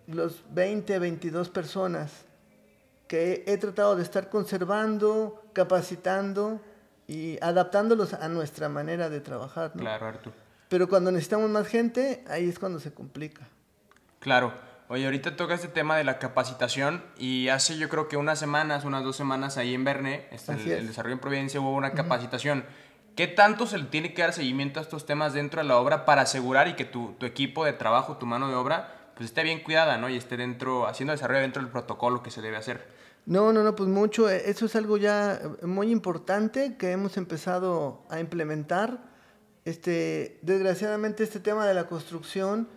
los 0.07 0.45
20, 0.55 0.99
22 0.99 1.49
personas 1.49 2.13
que 3.09 3.43
he, 3.47 3.57
tratado 3.57 3.97
de 3.97 4.03
estar 4.03 4.29
conservando, 4.29 5.43
capacitando 5.55 6.61
y 7.07 7.39
adaptándolos 7.43 8.13
a 8.13 8.29
nuestra 8.29 8.69
manera 8.69 9.09
de 9.09 9.21
trabajar. 9.21 9.73
¿no? 9.75 9.81
Claro, 9.81 10.07
Artur. 10.07 10.33
Pero 10.69 10.89
cuando 10.89 11.11
necesitamos 11.11 11.49
más 11.49 11.67
gente, 11.67 12.23
ahí 12.29 12.49
es 12.49 12.59
cuando 12.59 12.79
se 12.79 12.93
complica. 12.93 13.49
Claro. 14.21 14.53
Oye, 14.91 15.05
ahorita 15.05 15.37
toca 15.37 15.55
este 15.55 15.69
tema 15.69 15.97
de 15.97 16.05
la 16.05 16.19
capacitación 16.19 17.03
y 17.19 17.49
hace 17.49 17.77
yo 17.77 17.89
creo 17.91 18.09
que 18.09 18.17
unas 18.17 18.39
semanas, 18.39 18.85
unas 18.85 19.05
dos 19.05 19.17
semanas 19.17 19.59
ahí 19.59 19.75
en 19.75 19.85
Verne, 19.85 20.27
este, 20.31 20.53
Así 20.53 20.63
el, 20.65 20.73
es. 20.73 20.79
el 20.81 20.87
desarrollo 20.87 21.15
en 21.15 21.21
Providencia, 21.21 21.61
hubo 21.61 21.75
una 21.75 21.93
capacitación. 21.93 22.65
¿Qué 23.15 23.27
tanto 23.27 23.67
se 23.67 23.79
le 23.79 23.85
tiene 23.85 24.15
que 24.15 24.23
dar 24.23 24.33
seguimiento 24.33 24.81
a 24.81 24.83
estos 24.83 25.05
temas 25.05 25.35
dentro 25.35 25.61
de 25.61 25.69
la 25.69 25.77
obra 25.77 26.05
para 26.05 26.23
asegurar 26.23 26.69
y 26.69 26.75
que 26.75 26.85
tu, 26.85 27.15
tu 27.19 27.27
equipo 27.27 27.65
de 27.65 27.73
trabajo, 27.73 28.17
tu 28.17 28.25
mano 28.27 28.49
de 28.49 28.55
obra, 28.55 28.98
pues 29.19 29.31
esté 29.31 29.43
bien 29.43 29.65
cuidada, 29.65 29.99
¿no? 29.99 30.09
Y 30.09 30.17
esté 30.17 30.37
dentro, 30.37 30.87
haciendo 30.87 31.11
desarrollo 31.13 31.41
dentro 31.41 31.61
del 31.61 31.73
protocolo 31.73 32.23
que 32.23 32.31
se 32.31 32.41
debe 32.41 32.57
hacer. 32.57 32.87
No, 33.27 33.53
no, 33.53 33.65
no, 33.65 33.75
pues 33.75 33.89
mucho. 33.89 34.31
eh, 34.31 34.45
Eso 34.47 34.67
es 34.67 34.77
algo 34.77 34.97
ya 34.97 35.35
eh, 35.61 35.67
muy 35.67 35.91
importante 35.91 36.77
que 36.77 36.93
hemos 36.93 37.17
empezado 37.17 38.05
a 38.11 38.21
implementar. 38.21 39.03
Este, 39.65 40.39
desgraciadamente 40.43 41.25
este 41.25 41.41
tema 41.41 41.67
de 41.67 41.75
la 41.75 41.89
construcción, 41.89 42.69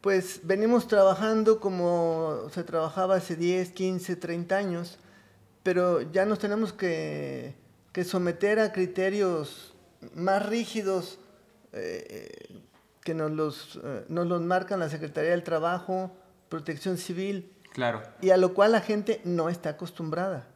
pues 0.00 0.40
venimos 0.42 0.88
trabajando 0.88 1.60
como 1.60 2.48
se 2.52 2.64
trabajaba 2.64 3.14
hace 3.14 3.36
10, 3.36 3.70
15, 3.70 4.16
30 4.16 4.56
años, 4.56 4.98
pero 5.62 6.02
ya 6.02 6.26
nos 6.26 6.40
tenemos 6.40 6.72
que, 6.72 7.54
que 7.92 8.02
someter 8.02 8.58
a 8.58 8.72
criterios 8.72 9.74
más 10.12 10.44
rígidos 10.44 11.20
eh, 11.72 12.28
que 13.04 13.14
nos 13.14 13.30
los, 13.30 13.78
eh, 13.84 14.04
nos 14.08 14.26
los 14.26 14.40
marcan 14.40 14.80
la 14.80 14.88
Secretaría 14.88 15.30
del 15.30 15.44
Trabajo, 15.44 16.10
Protección 16.48 16.96
Civil 16.98 17.52
Claro. 17.72 18.02
y 18.20 18.30
a 18.30 18.36
lo 18.36 18.54
cual 18.54 18.72
la 18.72 18.80
gente 18.80 19.20
no 19.24 19.48
está 19.48 19.70
acostumbrada. 19.70 20.46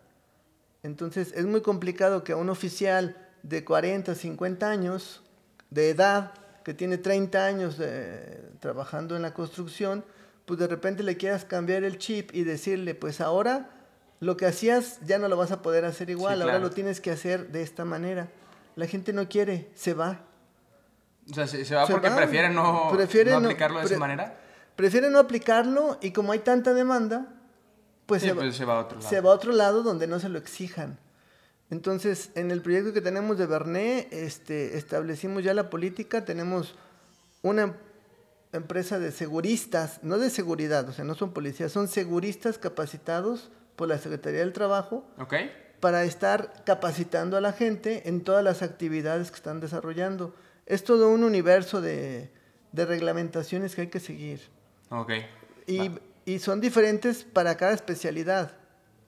Entonces 0.82 1.32
es 1.34 1.44
muy 1.44 1.60
complicado 1.60 2.24
que 2.24 2.32
a 2.32 2.36
un 2.36 2.48
oficial 2.48 3.16
de 3.42 3.64
40, 3.64 4.14
50 4.14 4.68
años 4.70 5.22
de 5.70 5.90
edad, 5.90 6.32
que 6.64 6.74
tiene 6.74 6.98
30 6.98 7.46
años 7.46 7.78
de- 7.78 8.42
trabajando 8.60 9.16
en 9.16 9.22
la 9.22 9.34
construcción, 9.34 10.04
pues 10.46 10.58
de 10.58 10.66
repente 10.66 11.02
le 11.02 11.16
quieras 11.16 11.44
cambiar 11.44 11.84
el 11.84 11.98
chip 11.98 12.30
y 12.34 12.44
decirle, 12.44 12.94
pues 12.94 13.20
ahora 13.20 13.70
lo 14.20 14.36
que 14.36 14.46
hacías 14.46 14.98
ya 15.06 15.18
no 15.18 15.28
lo 15.28 15.36
vas 15.36 15.50
a 15.52 15.62
poder 15.62 15.84
hacer 15.84 16.10
igual, 16.10 16.36
Sí, 16.38 16.42
ahora 16.42 16.58
lo 16.58 16.70
tienes 16.70 17.00
que 17.00 17.10
hacer 17.10 17.48
de 17.52 17.62
esta 17.62 17.84
manera. 17.84 18.28
La 18.76 18.86
gente 18.86 19.12
no 19.12 19.28
quiere, 19.28 19.68
se 19.74 19.92
va. 19.94 20.20
O 21.30 21.34
sea, 21.34 21.46
se, 21.46 21.64
se 21.64 21.74
va 21.74 21.86
Se 21.86 21.92
porque 21.92 22.08
va. 22.08 22.16
prefiere 22.16 22.48
no, 22.48 22.90
Prefiere 22.92 23.30
no 23.32 23.40
no- 23.40 23.46
aplicarlo 23.48 23.80
de 23.80 23.86
esa 23.86 23.98
manera. 23.98 24.38
Prefiere 24.76 25.10
no 25.10 25.18
aplicarlo 25.18 25.98
y 26.00 26.12
como 26.12 26.32
hay 26.32 26.38
tanta 26.40 26.72
demanda, 26.72 27.26
pues, 28.06 28.22
Sí, 28.22 28.28
se, 28.28 28.34
va, 28.34 28.40
pues 28.40 28.56
se 28.56 28.64
va 28.64 28.74
a 28.78 28.80
otro 28.80 28.98
lado. 28.98 29.08
se 29.10 29.20
va 29.20 29.30
a 29.30 29.34
otro 29.34 29.52
lado 29.52 29.82
donde 29.82 30.06
no 30.06 30.18
se 30.20 30.28
lo 30.28 30.38
exijan. 30.38 30.98
Entonces, 31.70 32.30
en 32.34 32.50
el 32.50 32.62
proyecto 32.62 32.92
que 32.94 33.00
tenemos 33.02 33.36
de 33.36 33.46
Berné, 33.46 34.08
este, 34.10 34.78
establecimos 34.78 35.44
ya 35.44 35.52
la 35.52 35.68
política, 35.68 36.24
tenemos 36.24 36.76
una 37.42 37.62
em- 37.64 37.74
empresa 38.52 38.98
de 38.98 39.12
seguristas, 39.12 39.98
no 40.02 40.16
de 40.18 40.30
seguridad, 40.30 40.88
o 40.88 40.92
sea, 40.94 41.04
no 41.04 41.14
son 41.14 41.32
policías, 41.34 41.70
son 41.70 41.86
seguristas 41.88 42.56
capacitados 42.56 43.50
por 43.76 43.88
la 43.88 43.98
Secretaría 43.98 44.40
del 44.40 44.54
Trabajo 44.54 45.04
para 45.80 46.04
estar 46.04 46.64
capacitando 46.64 47.36
a 47.36 47.42
la 47.42 47.52
gente 47.52 48.08
en 48.08 48.22
todas 48.24 48.42
las 48.42 48.62
actividades 48.62 49.30
que 49.30 49.36
están 49.36 49.60
desarrollando. 49.60 50.34
Es 50.68 50.84
todo 50.84 51.10
un 51.10 51.24
universo 51.24 51.80
de, 51.80 52.30
de 52.72 52.84
reglamentaciones 52.86 53.74
que 53.74 53.80
hay 53.82 53.86
que 53.88 54.00
seguir. 54.00 54.40
Ok. 54.90 55.12
Y, 55.66 55.88
Va. 55.88 55.98
y 56.26 56.38
son 56.38 56.60
diferentes 56.60 57.24
para 57.24 57.56
cada 57.56 57.72
especialidad. 57.72 58.52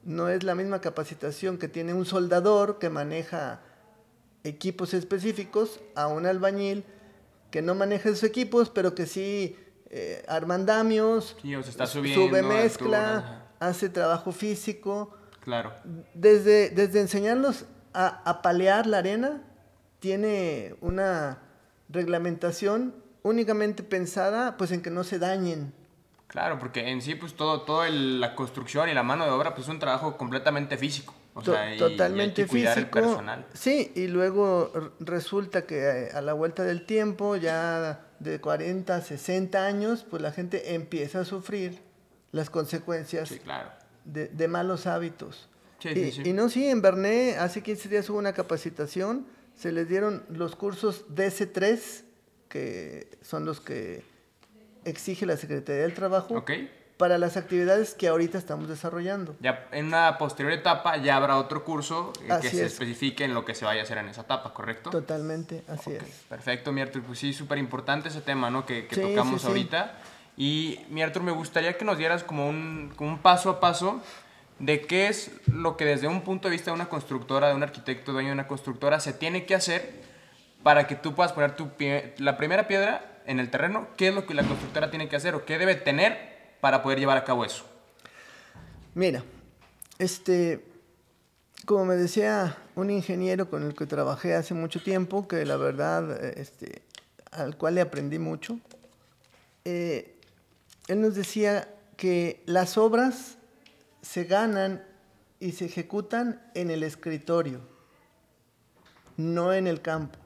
No 0.02 0.28
es 0.30 0.42
la 0.42 0.54
misma 0.54 0.80
capacitación 0.80 1.58
que 1.58 1.68
tiene 1.68 1.92
un 1.94 2.06
soldador 2.06 2.78
que 2.78 2.88
maneja 2.90 3.60
equipos 4.42 4.94
específicos 4.94 5.80
a 5.94 6.06
un 6.08 6.24
albañil 6.26 6.84
que 7.50 7.60
no 7.62 7.74
maneja 7.74 8.08
esos 8.08 8.24
equipos, 8.24 8.70
pero 8.70 8.94
que 8.94 9.04
sí 9.06 9.56
eh, 9.90 10.24
arma 10.28 10.54
andamios, 10.54 11.36
Sí, 11.42 11.54
o 11.56 11.62
se 11.62 11.70
está 11.70 11.86
subiendo. 11.86 12.26
sube 12.26 12.42
mezcla, 12.42 13.48
hace 13.58 13.88
trabajo 13.90 14.32
físico. 14.32 15.12
Claro. 15.40 15.72
Desde, 16.14 16.70
desde 16.70 17.00
enseñarlos 17.00 17.66
a, 17.92 18.22
a 18.24 18.40
palear 18.40 18.86
la 18.86 18.98
arena, 18.98 19.42
tiene 19.98 20.76
una 20.80 21.38
reglamentación 21.90 22.94
únicamente 23.22 23.82
pensada 23.82 24.56
pues 24.56 24.72
en 24.72 24.82
que 24.82 24.90
no 24.90 25.04
se 25.04 25.18
dañen. 25.18 25.72
Claro, 26.26 26.58
porque 26.58 26.88
en 26.90 27.02
sí, 27.02 27.16
pues 27.16 27.34
todo, 27.34 27.62
todo 27.62 27.84
el- 27.84 28.20
la 28.20 28.34
construcción 28.36 28.88
y 28.88 28.94
la 28.94 29.02
mano 29.02 29.24
de 29.24 29.30
obra, 29.32 29.52
pues 29.54 29.66
es 29.66 29.70
un 29.72 29.78
trabajo 29.80 30.16
completamente 30.16 30.76
físico. 30.78 31.14
O 31.34 31.42
To- 31.42 31.52
sea, 31.52 31.66
y- 31.66 31.70
y 31.70 31.72
hay 31.72 31.78
totalmente 31.78 32.42
que 32.42 32.48
cuidar 32.48 32.74
físico. 32.76 32.98
el 32.98 33.04
personal. 33.04 33.46
Sí, 33.52 33.92
y 33.96 34.06
luego 34.06 34.72
resulta 35.00 35.62
que 35.66 35.78
eh, 35.78 36.08
a 36.14 36.20
la 36.20 36.32
vuelta 36.32 36.62
del 36.64 36.86
tiempo, 36.86 37.36
ya 37.36 38.06
de 38.20 38.40
40, 38.40 39.00
60 39.00 39.66
años, 39.66 40.06
pues 40.08 40.22
la 40.22 40.30
gente 40.32 40.74
empieza 40.74 41.20
a 41.20 41.24
sufrir 41.24 41.80
las 42.32 42.48
consecuencias 42.50 43.28
Sí, 43.28 43.38
claro. 43.40 43.70
de, 44.04 44.28
de 44.28 44.48
malos 44.48 44.86
hábitos. 44.86 45.48
Sí, 45.80 45.88
y, 45.88 46.12
sí. 46.12 46.22
y 46.26 46.32
no, 46.32 46.48
sí, 46.48 46.66
en 46.68 46.80
Berné 46.82 47.36
hace 47.38 47.62
15 47.62 47.88
días 47.88 48.08
hubo 48.10 48.18
una 48.18 48.34
capacitación, 48.34 49.26
se 49.60 49.72
les 49.72 49.88
dieron 49.88 50.24
los 50.30 50.56
cursos 50.56 51.04
DC3, 51.14 52.04
que 52.48 53.10
son 53.20 53.44
los 53.44 53.60
que 53.60 54.02
exige 54.86 55.26
la 55.26 55.36
Secretaría 55.36 55.82
del 55.82 55.92
Trabajo, 55.92 56.42
para 56.96 57.18
las 57.18 57.36
actividades 57.36 57.94
que 57.94 58.08
ahorita 58.08 58.38
estamos 58.38 58.68
desarrollando. 58.68 59.36
Ya 59.40 59.68
en 59.72 59.86
una 59.86 60.16
posterior 60.16 60.52
etapa 60.52 60.96
ya 60.96 61.16
habrá 61.16 61.36
otro 61.36 61.62
curso 61.64 62.12
eh, 62.22 62.28
que 62.40 62.48
se 62.48 62.64
es. 62.64 62.72
especifique 62.72 63.24
en 63.24 63.34
lo 63.34 63.44
que 63.44 63.54
se 63.54 63.64
vaya 63.66 63.80
a 63.80 63.84
hacer 63.84 63.98
en 63.98 64.08
esa 64.08 64.22
etapa, 64.22 64.54
¿correcto? 64.54 64.88
Totalmente, 64.90 65.62
así 65.68 65.90
Ok, 65.94 66.02
es. 66.02 66.14
Perfecto, 66.28 66.72
mi 66.72 66.80
Artur. 66.80 67.02
Pues 67.02 67.18
sí, 67.18 67.32
súper 67.34 67.58
importante 67.58 68.08
ese 68.08 68.20
tema, 68.22 68.48
¿no? 68.50 68.64
Que, 68.64 68.86
que 68.86 68.94
Sí, 68.94 69.00
tocamos 69.02 69.40
sí, 69.42 69.46
sí. 69.46 69.46
ahorita. 69.48 69.98
Y, 70.38 70.80
mi 70.88 71.02
Artur, 71.02 71.22
me 71.22 71.32
gustaría 71.32 71.76
que 71.76 71.84
nos 71.84 71.98
dieras 71.98 72.24
como 72.24 72.48
un, 72.48 72.92
como 72.96 73.10
un 73.10 73.18
paso 73.18 73.50
a 73.50 73.60
paso 73.60 74.00
de 74.60 74.82
qué 74.82 75.08
es 75.08 75.30
lo 75.46 75.76
que 75.76 75.84
desde 75.84 76.06
un 76.06 76.20
punto 76.22 76.48
de 76.48 76.52
vista 76.52 76.70
de 76.70 76.74
una 76.76 76.88
constructora, 76.88 77.48
de 77.48 77.54
un 77.54 77.62
arquitecto, 77.62 78.12
dueño 78.12 78.28
de 78.28 78.34
una 78.34 78.46
constructora, 78.46 79.00
se 79.00 79.12
tiene 79.12 79.46
que 79.46 79.54
hacer 79.54 79.90
para 80.62 80.86
que 80.86 80.94
tú 80.94 81.14
puedas 81.14 81.32
poner 81.32 81.56
tu 81.56 81.70
pie- 81.76 82.14
la 82.18 82.36
primera 82.36 82.68
piedra 82.68 83.22
en 83.26 83.40
el 83.40 83.50
terreno. 83.50 83.88
¿Qué 83.96 84.08
es 84.08 84.14
lo 84.14 84.26
que 84.26 84.34
la 84.34 84.44
constructora 84.44 84.90
tiene 84.90 85.08
que 85.08 85.16
hacer 85.16 85.34
o 85.34 85.44
qué 85.44 85.58
debe 85.58 85.74
tener 85.74 86.18
para 86.60 86.82
poder 86.82 86.98
llevar 86.98 87.16
a 87.16 87.24
cabo 87.24 87.44
eso? 87.44 87.64
Mira, 88.94 89.24
este, 89.98 90.64
como 91.64 91.86
me 91.86 91.96
decía 91.96 92.56
un 92.74 92.90
ingeniero 92.90 93.48
con 93.48 93.62
el 93.62 93.74
que 93.74 93.86
trabajé 93.86 94.34
hace 94.34 94.52
mucho 94.52 94.82
tiempo, 94.82 95.26
que 95.26 95.46
la 95.46 95.56
verdad, 95.56 96.22
este, 96.38 96.82
al 97.30 97.56
cual 97.56 97.76
le 97.76 97.80
aprendí 97.80 98.18
mucho, 98.18 98.58
eh, 99.64 100.16
él 100.88 101.00
nos 101.00 101.14
decía 101.14 101.68
que 101.96 102.42
las 102.46 102.76
obras 102.76 103.38
se 104.02 104.24
ganan 104.24 104.84
y 105.38 105.52
se 105.52 105.66
ejecutan 105.66 106.40
en 106.54 106.70
el 106.70 106.82
escritorio, 106.82 107.60
no 109.16 109.52
en 109.52 109.66
el 109.66 109.80
campo. 109.80 110.18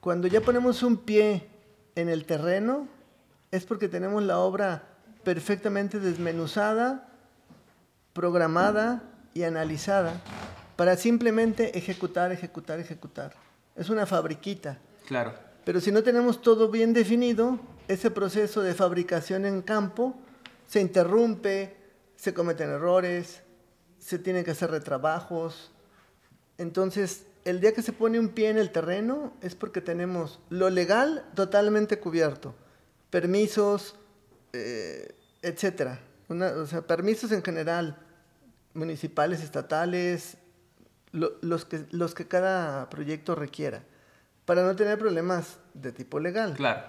Cuando 0.00 0.28
ya 0.28 0.40
ponemos 0.40 0.82
un 0.82 0.98
pie 0.98 1.48
en 1.94 2.08
el 2.08 2.24
terreno, 2.24 2.88
es 3.50 3.64
porque 3.64 3.88
tenemos 3.88 4.22
la 4.22 4.38
obra 4.38 4.84
perfectamente 5.24 5.98
desmenuzada, 5.98 7.08
programada 8.12 9.02
y 9.34 9.42
analizada 9.42 10.20
para 10.76 10.96
simplemente 10.96 11.76
ejecutar, 11.76 12.30
ejecutar, 12.30 12.78
ejecutar. 12.78 13.34
Es 13.74 13.90
una 13.90 14.06
fabriquita. 14.06 14.78
Claro. 15.06 15.34
Pero 15.64 15.80
si 15.80 15.90
no 15.90 16.02
tenemos 16.02 16.40
todo 16.40 16.70
bien 16.70 16.92
definido, 16.92 17.58
ese 17.88 18.10
proceso 18.10 18.62
de 18.62 18.74
fabricación 18.74 19.44
en 19.44 19.62
campo 19.62 20.14
se 20.68 20.80
interrumpe, 20.80 21.77
se 22.18 22.34
cometen 22.34 22.68
errores, 22.68 23.42
se 23.98 24.18
tienen 24.18 24.44
que 24.44 24.50
hacer 24.50 24.70
retrabajos. 24.70 25.70
Entonces, 26.58 27.24
el 27.44 27.60
día 27.60 27.72
que 27.72 27.82
se 27.82 27.92
pone 27.92 28.18
un 28.18 28.30
pie 28.30 28.50
en 28.50 28.58
el 28.58 28.70
terreno 28.70 29.32
es 29.40 29.54
porque 29.54 29.80
tenemos 29.80 30.40
lo 30.50 30.68
legal 30.68 31.24
totalmente 31.34 32.00
cubierto, 32.00 32.54
permisos, 33.08 33.94
eh, 34.52 35.14
etcétera. 35.42 36.00
o 36.28 36.66
sea, 36.66 36.82
permisos 36.82 37.30
en 37.30 37.42
general, 37.42 37.96
municipales, 38.74 39.40
estatales, 39.40 40.36
los, 41.12 41.64
que, 41.64 41.86
los 41.92 42.14
que 42.14 42.26
cada 42.26 42.90
proyecto 42.90 43.36
requiera, 43.36 43.84
para 44.44 44.64
no 44.64 44.74
tener 44.74 44.98
problemas 44.98 45.58
de 45.72 45.92
tipo 45.92 46.18
legal. 46.18 46.54
Claro. 46.54 46.82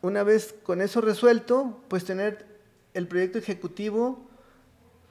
Una 0.00 0.22
vez 0.22 0.54
con 0.62 0.80
eso 0.80 1.02
resuelto, 1.02 1.84
pues 1.88 2.06
tener 2.06 2.46
el 2.94 3.06
proyecto 3.06 3.38
ejecutivo, 3.38 4.29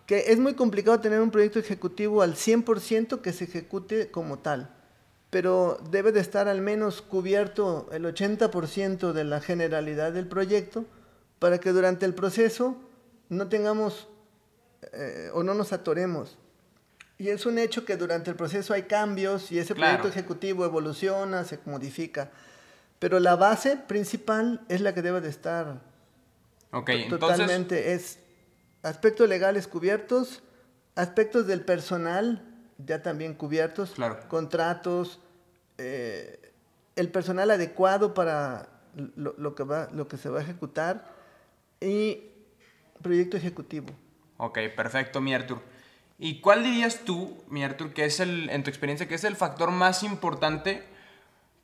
que 0.09 0.31
es 0.31 0.39
muy 0.39 0.55
complicado 0.55 0.99
tener 0.99 1.21
un 1.21 1.29
proyecto 1.29 1.59
ejecutivo 1.59 2.23
al 2.23 2.33
100% 2.33 3.21
que 3.21 3.31
se 3.31 3.43
ejecute 3.43 4.09
como 4.09 4.39
tal, 4.39 4.75
pero 5.29 5.79
debe 5.91 6.11
de 6.11 6.19
estar 6.19 6.47
al 6.47 6.61
menos 6.61 7.03
cubierto 7.03 7.87
el 7.91 8.05
80% 8.05 9.13
de 9.13 9.23
la 9.23 9.39
generalidad 9.39 10.11
del 10.11 10.27
proyecto 10.27 10.85
para 11.37 11.59
que 11.59 11.69
durante 11.69 12.07
el 12.07 12.15
proceso 12.15 12.75
no 13.29 13.49
tengamos 13.49 14.07
eh, 14.93 15.29
o 15.31 15.43
no 15.43 15.53
nos 15.53 15.73
atoremos. 15.73 16.39
Y 17.19 17.29
es 17.29 17.45
un 17.45 17.59
hecho 17.59 17.85
que 17.85 17.95
durante 17.95 18.31
el 18.31 18.35
proceso 18.35 18.73
hay 18.73 18.83
cambios 18.83 19.51
y 19.51 19.59
ese 19.59 19.75
proyecto 19.75 20.07
ejecutivo 20.07 20.65
evoluciona, 20.65 21.43
se 21.43 21.59
modifica. 21.65 22.31
Pero 22.97 23.19
la 23.19 23.35
base 23.35 23.77
principal 23.77 24.65
es 24.69 24.81
la 24.81 24.95
que 24.95 25.03
debe 25.03 25.21
de 25.21 25.29
estar 25.29 25.83
totalmente. 27.09 27.93
Es 27.93 28.17
aspectos 28.83 29.27
legales 29.27 29.67
cubiertos, 29.67 30.43
aspectos 30.95 31.47
del 31.47 31.61
personal 31.61 32.45
ya 32.85 33.01
también 33.01 33.33
cubiertos, 33.33 33.93
contratos, 34.27 35.19
eh, 35.77 36.53
el 36.95 37.09
personal 37.09 37.51
adecuado 37.51 38.13
para 38.13 38.69
lo, 39.15 39.55
que 39.55 39.63
va, 39.63 39.89
lo 39.91 40.07
que 40.07 40.17
se 40.17 40.29
va 40.29 40.39
a 40.39 40.43
ejecutar 40.43 41.13
y 41.81 42.23
proyecto 43.01 43.37
ejecutivo. 43.37 43.87
Ok, 44.37 44.59
perfecto, 44.75 45.21
mi 45.21 45.33
Artur. 45.33 45.61
¿Y 46.17 46.41
cuál 46.41 46.63
dirías 46.63 46.99
tú, 47.05 47.41
mi 47.47 47.63
Artur, 47.63 47.93
que 47.93 48.05
es 48.05 48.19
el, 48.19 48.49
en 48.49 48.63
tu 48.63 48.69
experiencia, 48.69 49.07
que 49.07 49.15
es 49.15 49.23
el 49.23 49.35
factor 49.35 49.71
más 49.71 50.03
importante 50.03 50.83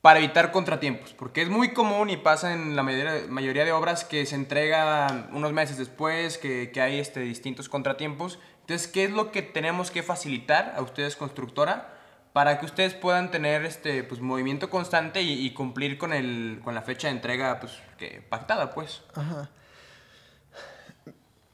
para 0.06 0.20
evitar 0.20 0.52
contratiempos? 0.52 1.14
Porque 1.14 1.42
es 1.42 1.48
muy 1.48 1.72
común 1.72 2.10
y 2.10 2.16
pasa 2.16 2.52
en 2.52 2.76
la 2.76 2.84
mayoría, 2.84 3.64
de 3.64 3.72
obras 3.72 4.04
que 4.04 4.24
se 4.24 4.36
entrega 4.36 5.26
unos 5.32 5.52
meses 5.52 5.78
después, 5.78 6.38
que, 6.38 6.70
que 6.70 6.80
hay 6.80 7.00
este, 7.00 7.18
distintos 7.18 7.68
contratiempos. 7.68 8.38
Entonces, 8.60 8.86
¿qué 8.86 9.02
es 9.02 9.10
lo 9.10 9.32
que 9.32 9.42
tenemos 9.42 9.90
que 9.90 10.04
facilitar 10.04 10.74
a 10.76 10.82
ustedes, 10.82 11.16
constructora, 11.16 11.92
para 12.32 12.60
que 12.60 12.66
ustedes 12.66 12.94
puedan 12.94 13.32
tener 13.32 13.64
este 13.64 14.04
pues, 14.04 14.20
movimiento 14.20 14.70
constante 14.70 15.22
y, 15.22 15.50
cumplir 15.50 15.98
con, 15.98 16.12
el, 16.12 16.60
con 16.62 16.76
la 16.76 16.82
fecha 16.82 17.08
de 17.08 17.14
entrega 17.14 17.58
pues, 17.58 17.72
que, 17.98 18.22
pactada, 18.28 18.70
pues? 18.70 19.02
Ajá. 19.12 19.50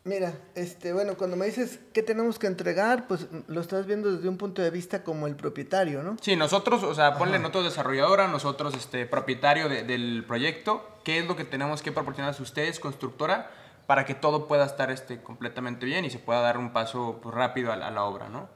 Mira, 0.05 0.35
este, 0.57 0.93
bueno, 0.93 1.17
cuando 1.17 1.37
me 1.37 1.47
dices 1.47 1.79
qué 1.93 2.03
tenemos 2.03 2.41
que 2.41 2.49
entregar, 2.49 3.07
pues 3.07 3.29
lo 3.47 3.61
estás 3.61 3.87
viendo 3.87 4.11
desde 4.11 4.29
un 4.29 4.37
punto 4.37 4.61
de 4.61 4.71
vista 4.71 5.05
como 5.05 5.29
el 5.29 5.37
propietario, 5.37 6.03
¿no? 6.03 6.17
Sí, 6.21 6.35
nosotros, 6.35 6.83
o 6.83 6.93
sea, 6.93 7.15
ponle 7.15 7.38
nosotros 7.38 7.65
desarrolladora, 7.65 8.27
nosotros 8.27 8.75
este, 8.75 9.07
propietario 9.07 9.69
del 9.69 10.25
proyecto, 10.27 10.85
¿qué 11.05 11.21
es 11.21 11.27
lo 11.27 11.37
que 11.37 11.45
tenemos 11.45 11.83
que 11.83 11.93
proporcionar 11.93 12.35
a 12.37 12.43
ustedes, 12.43 12.81
constructora, 12.81 13.53
para 13.87 14.05
que 14.05 14.15
todo 14.15 14.49
pueda 14.49 14.65
estar 14.65 14.91
este, 14.91 15.23
completamente 15.23 15.87
bien 15.87 16.05
y 16.05 16.11
se 16.11 16.19
pueda 16.19 16.41
dar 16.41 16.59
un 16.59 16.73
paso 16.73 17.21
pues, 17.23 17.33
rápido 17.33 17.71
a 17.71 17.77
la, 17.77 18.05
obra, 18.05 18.29
¿no? 18.29 18.49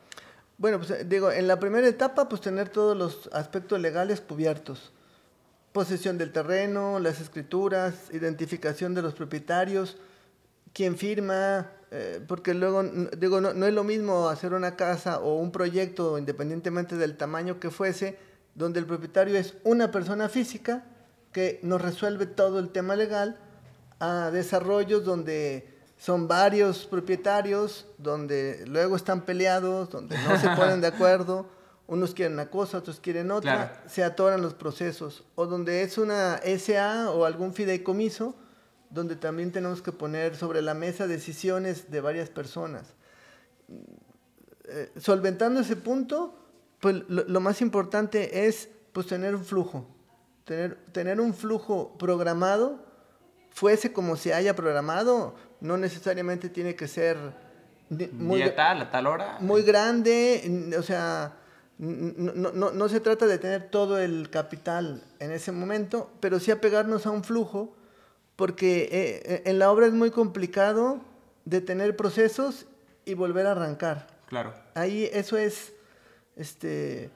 Bueno, 0.58 0.78
pues 0.78 1.08
digo, 1.08 1.30
en 1.30 1.46
la 1.46 1.60
primera 1.60 1.86
etapa, 1.86 2.28
pues 2.28 2.40
tener 2.40 2.70
todos 2.70 2.96
los 2.96 3.28
aspectos 3.32 3.80
legales 3.80 4.20
cubiertos. 4.20 4.92
Posesión 5.72 6.18
del 6.18 6.32
terreno, 6.32 6.98
las 6.98 7.20
escrituras, 7.20 7.94
identificación 8.12 8.94
de 8.94 9.02
los 9.02 9.14
propietarios, 9.14 9.98
quién 10.76 10.98
firma, 10.98 11.70
eh, 11.90 12.20
porque 12.28 12.52
luego, 12.52 12.82
digo, 13.16 13.40
no, 13.40 13.66
es 13.66 13.72
lo 13.72 13.82
mismo 13.82 14.28
hacer 14.28 14.52
una 14.52 14.76
casa 14.76 15.20
o 15.20 15.36
un 15.36 15.50
proyecto, 15.50 16.18
independientemente 16.18 16.96
del 16.98 17.16
tamaño 17.16 17.58
que 17.58 17.70
fuese, 17.70 18.18
donde 18.54 18.80
el 18.80 18.84
propietario 18.84 19.38
es 19.38 19.54
una 19.64 19.90
persona 19.90 20.28
física 20.28 20.84
que 21.32 21.60
nos 21.62 21.80
resuelve 21.80 22.26
todo 22.26 22.58
el 22.58 22.68
tema 22.68 22.94
legal, 22.94 23.38
a 24.00 24.30
desarrollos 24.30 25.02
donde 25.02 25.66
son 25.96 26.28
varios 26.28 26.84
propietarios, 26.84 27.86
donde 27.96 28.62
luego 28.66 28.96
están 28.96 29.22
peleados, 29.22 29.88
donde 29.88 30.18
no 30.18 30.38
se 30.38 30.50
ponen 30.50 30.82
de 30.82 30.86
acuerdo, 30.94 31.46
unos 31.86 32.12
quieren 32.12 32.34
una 32.34 32.50
cosa, 32.50 32.76
otros 32.76 33.00
quieren 33.00 33.30
otra, 33.30 33.82
se 33.88 34.04
atoran 34.04 34.42
los 34.42 34.52
procesos, 34.52 35.24
o 35.36 35.46
donde 35.46 35.80
es 35.80 35.96
una 35.96 36.38
SA 36.58 37.12
o 37.12 37.24
algún 37.24 37.54
fideicomiso, 37.54 38.36
donde 38.90 39.16
también 39.16 39.52
tenemos 39.52 39.82
que 39.82 39.92
poner 39.92 40.36
sobre 40.36 40.62
la 40.62 40.74
mesa 40.74 41.06
decisiones 41.06 41.90
de 41.90 42.00
varias 42.00 42.30
personas. 42.30 42.94
Eh, 44.68 44.90
solventando 44.98 45.60
ese 45.60 45.76
punto, 45.76 46.34
pues 46.80 46.96
lo, 47.08 47.40
más 47.40 47.60
importante 47.60 48.46
es 48.46 48.68
pues 48.92 49.06
tener 49.06 49.34
un 49.34 49.44
flujo, 49.44 49.86
tener, 50.44 50.76
tener 50.92 51.20
un 51.20 51.34
flujo 51.34 51.96
programado, 51.98 52.84
fuese 53.50 53.92
como 53.92 54.16
se 54.16 54.34
haya 54.34 54.56
programado, 54.56 55.34
no 55.60 55.76
necesariamente 55.76 56.48
tiene 56.48 56.74
que 56.74 56.88
ser 56.88 57.16
muy, 57.88 58.50
tal, 58.50 58.82
a 58.82 58.90
tal 58.90 59.06
hora. 59.06 59.36
Muy 59.40 59.62
grande, 59.62 60.74
o 60.76 60.82
sea, 60.82 61.36
no, 61.78 62.52
no, 62.52 62.70
no, 62.72 62.88
se 62.88 63.00
trata 63.00 63.26
de 63.26 63.38
tener 63.38 63.70
todo 63.70 63.98
el 63.98 64.30
capital 64.30 65.02
en 65.20 65.30
ese 65.30 65.52
momento, 65.52 66.10
pero 66.20 66.40
sí 66.40 66.50
apegarnos 66.50 67.06
a 67.06 67.10
un 67.10 67.22
flujo 67.22 67.76
porque 68.36 68.82
eh, 68.82 69.22
eh, 69.24 69.42
en 69.46 69.58
la 69.58 69.72
obra 69.72 69.86
es 69.86 69.92
muy 69.92 70.10
complicado 70.10 71.00
detener 71.46 71.96
procesos 71.96 72.66
y 73.04 73.14
volver 73.14 73.46
a 73.46 73.52
arrancar. 73.52 74.06
Claro. 74.26 74.52
Ahí 74.74 75.08
eso 75.12 75.38
es, 75.38 75.72
este, 76.36 77.10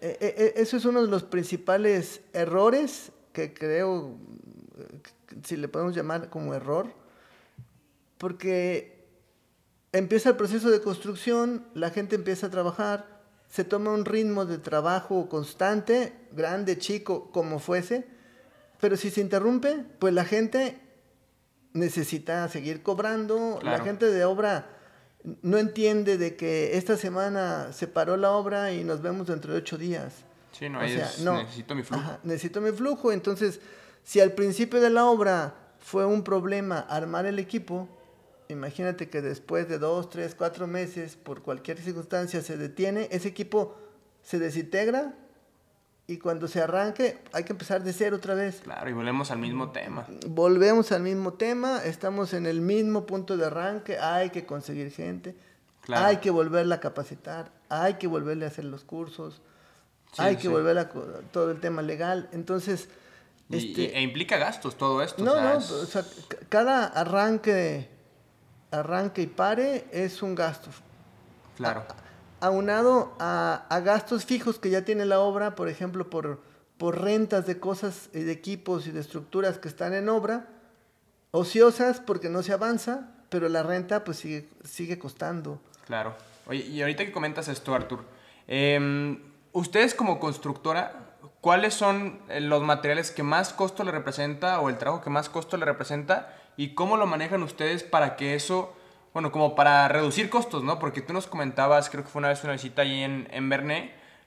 eh, 0.00 0.52
eso 0.56 0.76
es 0.76 0.84
uno 0.84 1.02
de 1.02 1.08
los 1.08 1.22
principales 1.22 2.20
errores 2.32 3.12
que 3.32 3.54
creo, 3.54 4.16
si 5.44 5.56
le 5.56 5.68
podemos 5.68 5.94
llamar 5.94 6.28
como 6.28 6.54
error, 6.54 6.88
porque 8.18 9.06
empieza 9.92 10.30
el 10.30 10.36
proceso 10.36 10.70
de 10.70 10.80
construcción, 10.80 11.66
la 11.74 11.90
gente 11.90 12.16
empieza 12.16 12.48
a 12.48 12.50
trabajar, 12.50 13.22
se 13.48 13.64
toma 13.64 13.92
un 13.92 14.04
ritmo 14.04 14.44
de 14.46 14.58
trabajo 14.58 15.28
constante, 15.28 16.12
grande, 16.32 16.78
chico, 16.78 17.30
como 17.30 17.58
fuese, 17.58 18.06
pero 18.82 18.96
si 18.96 19.12
se 19.12 19.20
interrumpe, 19.20 19.84
pues 20.00 20.12
la 20.12 20.24
gente 20.24 20.80
necesita 21.72 22.48
seguir 22.48 22.82
cobrando, 22.82 23.60
la 23.62 23.78
gente 23.78 24.06
de 24.06 24.24
obra 24.24 24.66
no 25.42 25.58
entiende 25.58 26.18
de 26.18 26.34
que 26.34 26.76
esta 26.76 26.96
semana 26.96 27.72
se 27.72 27.86
paró 27.86 28.16
la 28.16 28.32
obra 28.32 28.72
y 28.72 28.82
nos 28.82 29.00
vemos 29.00 29.28
dentro 29.28 29.52
de 29.52 29.60
ocho 29.60 29.78
días. 29.78 30.24
Sí, 30.50 30.68
no, 30.68 30.80
necesito 30.80 31.76
mi 31.76 31.84
flujo. 31.84 32.18
necesito 32.24 32.60
mi 32.60 32.72
flujo, 32.72 33.12
entonces, 33.12 33.60
si 34.02 34.18
al 34.18 34.32
principio 34.32 34.80
de 34.80 34.90
la 34.90 35.06
obra 35.06 35.54
fue 35.78 36.04
un 36.04 36.24
problema 36.24 36.80
armar 36.80 37.24
el 37.26 37.38
equipo, 37.38 37.88
imagínate 38.48 39.08
que 39.08 39.22
después 39.22 39.68
de 39.68 39.78
dos, 39.78 40.10
tres, 40.10 40.34
cuatro 40.34 40.66
meses, 40.66 41.14
por 41.14 41.42
cualquier 41.42 41.78
circunstancia, 41.78 42.42
se 42.42 42.56
detiene, 42.56 43.06
ese 43.12 43.28
equipo 43.28 43.76
se 44.22 44.40
desintegra 44.40 45.14
y 46.12 46.18
cuando 46.18 46.46
se 46.46 46.60
arranque 46.60 47.18
hay 47.32 47.44
que 47.44 47.52
empezar 47.52 47.82
de 47.82 47.92
cero 47.92 48.16
otra 48.16 48.34
vez. 48.34 48.60
Claro, 48.62 48.88
y 48.90 48.92
volvemos 48.92 49.30
al 49.30 49.38
mismo 49.38 49.70
tema. 49.70 50.06
Volvemos 50.28 50.92
al 50.92 51.02
mismo 51.02 51.32
tema, 51.32 51.82
estamos 51.84 52.34
en 52.34 52.46
el 52.46 52.60
mismo 52.60 53.06
punto 53.06 53.36
de 53.36 53.46
arranque, 53.46 53.98
hay 53.98 54.28
que 54.28 54.44
conseguir 54.44 54.90
gente, 54.90 55.34
hay 55.88 56.18
que 56.18 56.30
volverla 56.30 56.76
a 56.76 56.80
capacitar, 56.80 57.50
hay 57.70 57.94
que 57.94 58.06
volverle 58.06 58.44
a 58.44 58.48
hacer 58.48 58.66
los 58.66 58.84
cursos, 58.84 59.40
hay 60.18 60.36
que 60.36 60.48
volver 60.48 60.76
a 60.78 60.88
todo 60.88 61.50
el 61.50 61.60
tema 61.60 61.80
legal. 61.80 62.28
Entonces... 62.32 62.90
este, 63.48 63.96
e 63.96 64.02
implica 64.02 64.36
gastos 64.36 64.76
todo 64.76 65.02
esto. 65.02 65.24
No, 65.24 65.40
no, 65.40 65.56
o 65.56 65.60
sea, 65.60 66.04
cada 66.50 66.84
arranque, 66.86 67.88
arranque 68.70 69.22
y 69.22 69.26
pare 69.28 69.86
es 69.90 70.22
un 70.22 70.34
gasto. 70.34 70.68
Claro 71.56 71.86
aunado 72.42 73.14
a, 73.20 73.66
a, 73.70 73.80
gastos 73.80 74.24
fijos 74.26 74.58
que 74.58 74.68
ya 74.68 74.84
tiene 74.84 75.06
la 75.06 75.20
obra, 75.20 75.54
por 75.54 75.68
ejemplo, 75.68 76.10
por, 76.10 76.40
por 76.76 77.00
rentas 77.00 77.46
de 77.46 77.60
cosas, 77.60 78.10
y 78.12 78.20
de 78.20 78.32
equipos 78.32 78.88
y 78.88 78.90
de 78.90 79.00
estructuras 79.00 79.58
que 79.58 79.68
están 79.68 79.94
en 79.94 80.08
obra, 80.08 80.48
ociosas 81.30 82.00
porque 82.00 82.28
no 82.28 82.42
se 82.42 82.52
avanza, 82.52 83.14
pero 83.28 83.48
la 83.48 83.62
renta 83.62 84.02
pues 84.02 84.18
sigue, 84.18 84.48
sigue 84.64 84.98
costando. 84.98 85.60
Claro. 85.86 86.14
Oye, 86.46 86.66
y 86.66 86.82
ahorita 86.82 87.04
que 87.04 87.12
comentas 87.12 87.46
esto, 87.46 87.76
Artur, 87.76 88.04
em, 88.48 89.20
ustedes 89.52 89.94
como 89.94 90.18
constructora, 90.18 91.16
¿cuáles 91.40 91.74
son 91.74 92.20
eh, 92.28 92.40
los 92.40 92.62
materiales 92.62 93.12
que 93.12 93.22
más 93.22 93.52
costo 93.52 93.84
le 93.84 93.92
representa 93.92 94.60
o 94.60 94.68
el 94.68 94.78
trabajo 94.78 95.04
que 95.04 95.10
más 95.10 95.28
costo 95.28 95.56
le 95.56 95.64
representa 95.64 96.36
y 96.56 96.74
cómo 96.74 96.96
lo 96.96 97.06
manejan 97.06 97.44
ustedes 97.44 97.84
para 97.84 98.16
que 98.16 98.34
eso 98.34 98.74
bueno, 99.12 99.30
como 99.30 99.54
para 99.54 99.88
reducir 99.88 100.30
costos, 100.30 100.64
¿no? 100.64 100.78
Porque 100.78 101.02
tú 101.02 101.12
nos 101.12 101.26
comentabas, 101.26 101.90
creo 101.90 102.04
que 102.04 102.10
fue 102.10 102.20
una 102.20 102.28
vez 102.28 102.42
una 102.44 102.54
visita 102.54 102.82
ahí 102.82 103.02
en, 103.02 103.28
en 103.30 103.48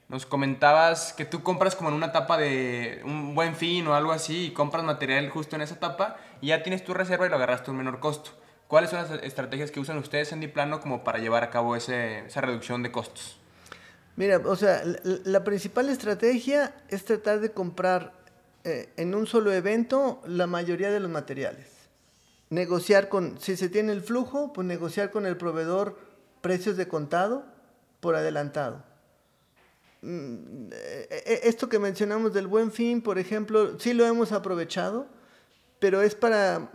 nos 0.07 0.27
comentabas 0.27 1.13
que 1.13 1.25
tú 1.25 1.41
compras 1.41 1.75
como 1.75 1.89
en 1.89 1.95
una 1.95 2.07
etapa 2.07 2.37
de 2.37 3.01
un 3.03 3.33
buen 3.33 3.55
fin 3.55 3.87
o 3.87 3.95
algo 3.95 4.11
así 4.11 4.45
y 4.45 4.51
compras 4.51 4.83
material 4.83 5.29
justo 5.29 5.55
en 5.55 5.63
esa 5.63 5.75
etapa 5.75 6.17
y 6.41 6.47
ya 6.47 6.61
tienes 6.61 6.83
tu 6.83 6.93
reserva 6.93 7.25
y 7.25 7.29
lo 7.29 7.37
agarraste 7.37 7.69
a 7.69 7.71
un 7.71 7.77
menor 7.77 7.99
costo. 7.99 8.31
¿Cuáles 8.67 8.91
son 8.91 9.01
las 9.01 9.23
estrategias 9.23 9.71
que 9.71 9.79
usan 9.79 9.97
ustedes 9.97 10.31
en 10.31 10.41
Diplano 10.41 10.79
como 10.79 11.03
para 11.03 11.17
llevar 11.17 11.43
a 11.43 11.49
cabo 11.49 11.75
ese, 11.75 12.19
esa 12.25 12.41
reducción 12.41 12.83
de 12.83 12.91
costos? 12.91 13.37
Mira, 14.15 14.37
o 14.45 14.55
sea, 14.55 14.83
la, 14.85 14.99
la 15.03 15.43
principal 15.43 15.89
estrategia 15.89 16.73
es 16.87 17.03
tratar 17.03 17.39
de 17.39 17.51
comprar 17.51 18.13
eh, 18.63 18.89
en 18.97 19.13
un 19.13 19.27
solo 19.27 19.51
evento 19.51 20.21
la 20.25 20.47
mayoría 20.47 20.91
de 20.91 20.99
los 20.99 21.09
materiales. 21.09 21.74
Negociar 22.55 23.09
con, 23.09 23.37
si 23.39 23.57
se 23.57 23.67
tiene 23.67 23.91
el 23.91 24.01
flujo, 24.01 24.53
pues 24.53 24.65
negociar 24.65 25.11
con 25.11 25.25
el 25.25 25.35
proveedor 25.35 25.97
precios 26.39 26.77
de 26.77 26.87
contado 26.87 27.45
por 27.99 28.15
adelantado. 28.15 28.83
Mm, 30.01 30.69
eh, 30.71 31.07
eh, 31.09 31.39
esto 31.43 31.67
que 31.67 31.79
mencionamos 31.79 32.33
del 32.33 32.47
buen 32.47 32.71
fin, 32.71 33.01
por 33.01 33.19
ejemplo, 33.19 33.77
sí 33.77 33.93
lo 33.93 34.05
hemos 34.05 34.31
aprovechado, 34.31 35.07
pero 35.79 36.01
es 36.01 36.15
para 36.15 36.69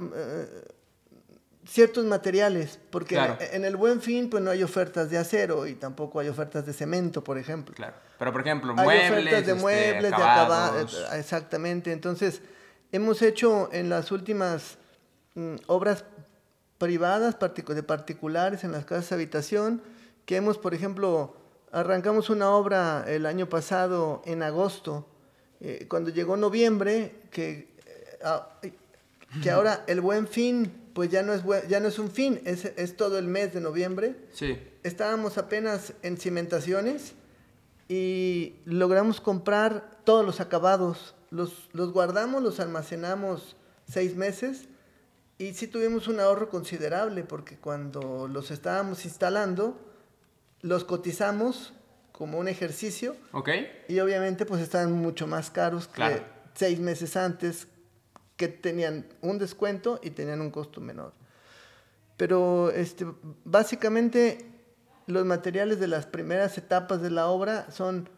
ciertos 1.66 2.05
materiales, 2.05 2.79
porque 2.90 3.19
en 3.53 3.64
el 3.64 3.77
buen 3.77 4.01
fin 4.01 4.29
pues 4.29 4.43
no 4.43 4.51
hay 4.51 4.62
ofertas 4.62 5.09
de 5.09 5.19
acero 5.19 5.66
y 5.66 5.75
tampoco 5.75 6.21
hay 6.21 6.29
ofertas 6.29 6.66
de 6.66 6.73
cemento, 6.73 7.23
por 7.23 7.38
ejemplo. 7.38 7.75
Claro. 7.75 7.95
Pero 8.19 8.33
por 8.33 8.40
ejemplo, 8.43 8.75
hay 8.77 8.85
muebles, 8.85 9.11
ofertas 9.11 9.47
de 9.47 9.53
este, 9.53 9.55
muebles, 9.55 10.03
de 10.03 10.09
acabados. 10.09 10.95
acabados, 10.95 11.19
exactamente. 11.19 11.93
Entonces, 11.93 12.43
hemos 12.93 13.23
hecho 13.23 13.69
en 13.73 13.88
las 13.88 14.11
últimas 14.11 14.77
mm, 14.77 14.80
obras 15.66 16.05
privadas 16.79 17.37
de 17.38 17.83
particulares 17.83 18.64
en 18.64 18.73
las 18.73 18.85
casas 18.85 19.11
de 19.11 19.14
habitación, 19.16 19.83
que 20.25 20.37
hemos, 20.37 20.59
por 20.59 20.75
ejemplo, 20.75 21.37
arrancamos 21.73 22.31
una 22.31 22.51
obra 22.51 23.05
el 23.07 23.27
año 23.27 23.49
pasado 23.49 24.23
en 24.25 24.43
agosto, 24.43 25.07
eh, 25.61 25.87
cuando 25.88 26.11
llegó 26.11 26.37
noviembre, 26.37 27.14
que, 27.31 27.75
eh, 27.87 28.19
ah, 28.25 28.49
que 29.43 29.51
ahora 29.51 29.85
el 29.87 30.01
buen 30.01 30.27
fin, 30.27 30.73
pues 30.95 31.11
ya 31.11 31.23
no 31.23 31.33
es, 31.33 31.43
buen- 31.45 31.66
ya 31.69 31.81
no 31.81 31.88
es 31.88 31.99
un 31.99 32.11
fin, 32.11 32.40
es, 32.45 32.64
es 32.64 32.97
todo 32.97 33.19
el 33.19 33.27
mes 33.27 33.53
de 33.55 33.61
noviembre. 33.61 34.16
Sí. 34.33 34.59
Estábamos 34.83 35.37
apenas 35.38 35.93
en 36.03 36.16
cimentaciones 36.16 37.12
y 37.88 38.55
logramos 38.64 39.21
comprar 39.21 39.99
todos 40.05 40.25
los 40.25 40.40
acabados. 40.40 41.14
Los, 41.31 41.69
los 41.73 41.93
guardamos, 41.93 42.43
los 42.43 42.59
almacenamos 42.59 43.55
seis 43.88 44.16
meses 44.16 44.66
y 45.40 45.55
sí 45.55 45.66
tuvimos 45.68 46.07
un 46.07 46.20
ahorro 46.20 46.50
considerable 46.50 47.24
porque 47.24 47.57
cuando 47.57 48.29
los 48.29 48.50
estábamos 48.50 49.07
instalando, 49.07 49.74
los 50.61 50.85
cotizamos 50.85 51.72
como 52.12 52.38
un 52.38 52.46
ejercicio 52.46 53.16
¿Ok? 53.33 53.48
y 53.88 53.98
obviamente 54.00 54.44
pues 54.44 54.61
estaban 54.61 54.92
mucho 54.92 55.26
más 55.26 55.50
caros 55.50 55.87
que 55.88 55.94
Claro. 55.94 56.22
seis 56.55 56.79
meses 56.79 57.16
antes 57.16 57.68
que 58.37 58.48
tenían 58.48 59.07
un 59.22 59.38
descuento 59.38 59.98
y 60.03 60.11
tenían 60.11 60.42
un 60.42 60.50
costo 60.50 60.83
menor. 60.83 61.14
Pero 62.18 62.70
este, 62.70 63.07
básicamente 63.46 64.46
los 65.07 65.24
materiales 65.24 65.81
de 65.81 65.88
las 65.88 66.05
primeras 66.05 66.59
etapas 66.59 67.00
de 67.00 67.09
la 67.09 67.29
obra 67.29 67.70
son 67.70 68.11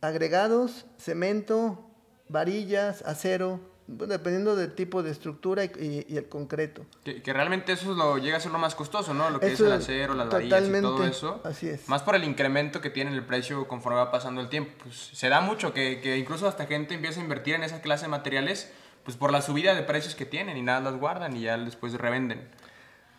agregados, 0.00 0.86
cemento, 0.96 1.84
varillas, 2.28 3.02
acero, 3.02 3.58
dependiendo 3.88 4.54
del 4.54 4.74
tipo 4.74 5.02
de 5.02 5.10
estructura 5.10 5.64
y, 5.64 5.70
y- 5.80 6.12
y 6.14 6.16
el 6.18 6.28
concreto. 6.28 6.84
Que, 7.04 7.22
que 7.22 7.32
realmente 7.32 7.72
eso 7.72 7.90
es 7.92 7.96
lo, 7.96 8.18
llega 8.18 8.36
a 8.36 8.40
ser 8.40 8.52
lo 8.52 8.58
más 8.58 8.74
costoso, 8.74 9.14
¿no? 9.14 9.30
Lo 9.30 9.40
que 9.40 9.46
Eso 9.52 9.64
es 9.64 9.72
el 9.72 9.76
acero, 9.78 10.14
las 10.14 10.28
varillas 10.28 10.68
y 10.68 10.72
todo 10.82 11.04
eso. 11.04 11.40
así 11.44 11.68
es. 11.68 11.88
Más 11.88 12.02
por 12.02 12.14
el 12.14 12.24
incremento 12.24 12.80
que 12.82 12.90
tiene 12.90 13.12
el 13.14 13.24
precio 13.24 13.66
conforme 13.66 13.98
va 13.98 14.10
pasando 14.12 14.40
el 14.42 14.48
tiempo. 14.50 14.70
Pues 14.84 14.94
se 15.14 15.28
da 15.30 15.40
mucho 15.40 15.72
que, 15.72 16.00
que 16.00 16.18
incluso 16.18 16.46
hasta 16.46 16.66
gente 16.66 16.94
empieza 16.94 17.18
a 17.20 17.22
invertir 17.22 17.54
en 17.54 17.62
esa 17.64 17.80
clase 17.80 18.04
de 18.04 18.08
materiales, 18.10 18.70
pues 19.04 19.16
por 19.16 19.32
la 19.32 19.40
subida 19.40 19.74
de 19.74 19.82
precios 19.82 20.14
que 20.14 20.26
tienen 20.26 20.56
y 20.58 20.62
nada 20.62 20.80
las 20.80 20.96
guardan 21.00 21.34
y 21.36 21.40
ya 21.42 21.56
después 21.56 21.94
revenden. 21.94 22.46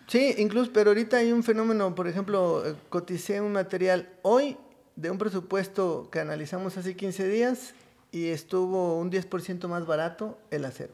Sí, 0.07 0.35
incluso, 0.37 0.71
pero 0.73 0.91
ahorita 0.91 1.17
hay 1.17 1.31
un 1.31 1.43
fenómeno, 1.43 1.93
por 1.95 2.07
ejemplo, 2.07 2.63
eh, 2.65 2.75
coticé 2.89 3.41
un 3.41 3.53
material 3.53 4.09
hoy 4.23 4.57
de 4.95 5.09
un 5.11 5.17
presupuesto 5.17 6.09
que 6.11 6.19
analizamos 6.19 6.77
hace 6.77 6.95
15 6.95 7.27
días 7.27 7.73
y 8.11 8.27
estuvo 8.29 8.97
un 8.97 9.11
10% 9.11 9.67
más 9.67 9.85
barato 9.85 10.39
el 10.51 10.65
acero. 10.65 10.93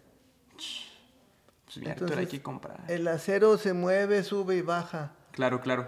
Pues 1.66 1.78
bien, 1.80 1.92
Arturo, 1.92 2.08
hay 2.14 2.14
Entonces, 2.20 2.40
que 2.40 2.44
comprar. 2.44 2.80
El 2.88 3.08
acero 3.08 3.58
se 3.58 3.74
mueve, 3.74 4.24
sube 4.24 4.56
y 4.58 4.62
baja. 4.62 5.14
Claro, 5.32 5.62
claro. 5.62 5.88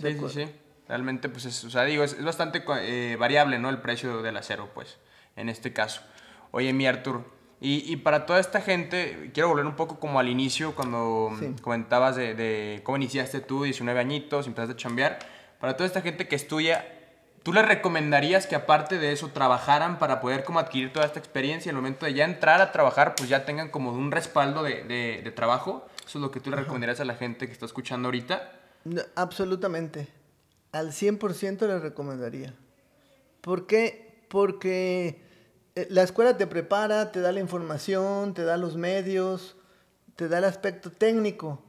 Sí, 0.00 0.12
sí, 0.18 0.28
sí. 0.28 0.50
Realmente, 0.88 1.28
pues, 1.28 1.46
es, 1.46 1.64
o 1.64 1.70
sea, 1.70 1.84
digo, 1.84 2.04
es, 2.04 2.12
es 2.12 2.24
bastante 2.24 2.62
eh, 2.82 3.16
variable, 3.18 3.58
¿no? 3.58 3.70
El 3.70 3.80
precio 3.80 4.22
del 4.22 4.36
acero, 4.36 4.70
pues, 4.74 4.98
en 5.34 5.48
este 5.48 5.72
caso. 5.72 6.02
Oye, 6.52 6.72
mi 6.72 6.86
Artur, 6.86 7.24
y, 7.60 7.90
y 7.90 7.96
para 7.96 8.26
toda 8.26 8.38
esta 8.38 8.60
gente, 8.60 9.30
quiero 9.34 9.48
volver 9.48 9.66
un 9.66 9.74
poco 9.74 9.98
como 9.98 10.20
al 10.20 10.28
inicio, 10.28 10.74
cuando 10.76 11.32
Sí. 11.40 11.56
comentabas 11.60 12.14
de, 12.14 12.34
de 12.34 12.82
cómo 12.84 12.96
iniciaste 12.98 13.40
tú, 13.40 13.64
19 13.64 13.98
añitos, 13.98 14.46
empezaste 14.46 14.74
a 14.74 14.76
chambear. 14.76 15.18
Para 15.58 15.74
toda 15.76 15.86
esta 15.86 16.02
gente 16.02 16.28
que 16.28 16.36
estudia, 16.36 16.95
¿tú 17.46 17.52
les 17.52 17.64
recomendarías 17.64 18.48
que 18.48 18.56
aparte 18.56 18.98
de 18.98 19.12
eso 19.12 19.28
trabajaran 19.28 20.00
para 20.00 20.20
poder 20.20 20.42
como 20.42 20.58
adquirir 20.58 20.92
toda 20.92 21.06
esta 21.06 21.20
experiencia 21.20 21.68
y 21.68 21.70
al 21.70 21.76
momento 21.76 22.04
de 22.04 22.12
ya 22.12 22.24
entrar 22.24 22.60
a 22.60 22.72
trabajar, 22.72 23.14
pues 23.14 23.28
ya 23.28 23.44
tengan 23.44 23.68
como 23.70 23.92
un 23.92 24.10
respaldo 24.10 24.64
de, 24.64 24.82
de- 24.82 25.20
de 25.22 25.30
trabajo? 25.30 25.86
Eso 26.04 26.18
es 26.18 26.22
lo 26.22 26.32
que 26.32 26.40
tú 26.40 26.50
le 26.50 26.56
recomendarías 26.56 26.98
a 26.98 27.04
la 27.04 27.14
gente 27.14 27.46
que 27.46 27.52
está 27.52 27.64
escuchando 27.64 28.08
ahorita. 28.08 28.50
No, 28.84 29.00
absolutamente. 29.14 30.08
Al 30.72 30.90
100% 30.90 31.68
le 31.68 31.78
recomendaría. 31.78 32.52
¿Por 33.42 33.66
qué? 33.68 34.24
Porque 34.28 35.22
eh, 35.76 35.86
la 35.88 36.02
escuela 36.02 36.36
te 36.36 36.48
prepara, 36.48 37.12
te 37.12 37.20
da 37.20 37.30
la 37.30 37.38
información, 37.38 38.34
te 38.34 38.42
da 38.42 38.56
los 38.56 38.76
medios, 38.76 39.56
te 40.16 40.28
da 40.28 40.38
el 40.38 40.44
aspecto 40.44 40.90
técnico. 40.90 41.62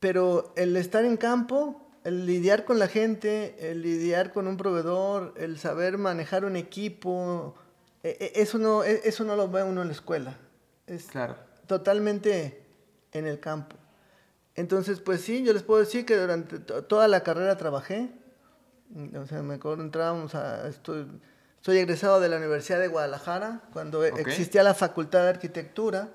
Pero 0.00 0.52
el 0.56 0.76
estar 0.76 1.04
en 1.04 1.16
campo, 1.16 1.87
el 2.08 2.24
lidiar 2.26 2.64
con 2.64 2.78
la 2.78 2.88
gente, 2.88 3.54
el 3.70 3.82
lidiar 3.82 4.32
con 4.32 4.48
un 4.48 4.56
proveedor, 4.56 5.34
el 5.36 5.58
saber 5.58 5.98
manejar 5.98 6.44
un 6.46 6.56
equipo, 6.56 7.54
eh, 8.02 8.16
eh, 8.18 8.32
eso 8.36 8.56
no, 8.56 8.82
eh, 8.82 9.02
eso 9.04 9.24
no 9.24 9.36
lo 9.36 9.48
ve 9.48 9.62
uno 9.62 9.82
en 9.82 9.88
la 9.88 9.92
escuela. 9.94 10.38
Es 10.86 11.04
Claro. 11.04 11.36
totalmente 11.66 12.62
en 13.12 13.26
el 13.26 13.38
campo. 13.40 13.76
Entonces, 14.54 15.00
pues 15.00 15.20
sí, 15.20 15.44
yo 15.44 15.52
les 15.52 15.62
puedo 15.62 15.80
decir 15.80 16.06
que 16.06 16.16
durante 16.16 16.58
to- 16.60 16.82
toda 16.84 17.08
la 17.08 17.22
carrera 17.22 17.56
trabajé. 17.58 18.08
O 19.22 19.26
sea, 19.26 19.42
me 19.42 19.54
acuerdo, 19.56 19.82
entrábamos 19.82 20.34
a... 20.34 20.66
Estoy, 20.66 21.06
soy 21.60 21.76
egresado 21.78 22.20
de 22.20 22.28
la 22.30 22.38
Universidad 22.38 22.80
de 22.80 22.88
Guadalajara, 22.88 23.60
cuando 23.74 24.02
e- 24.04 24.12
existía 24.18 24.62
la 24.62 24.72
Facultad 24.74 25.24
de 25.24 25.28
Arquitectura. 25.28 26.08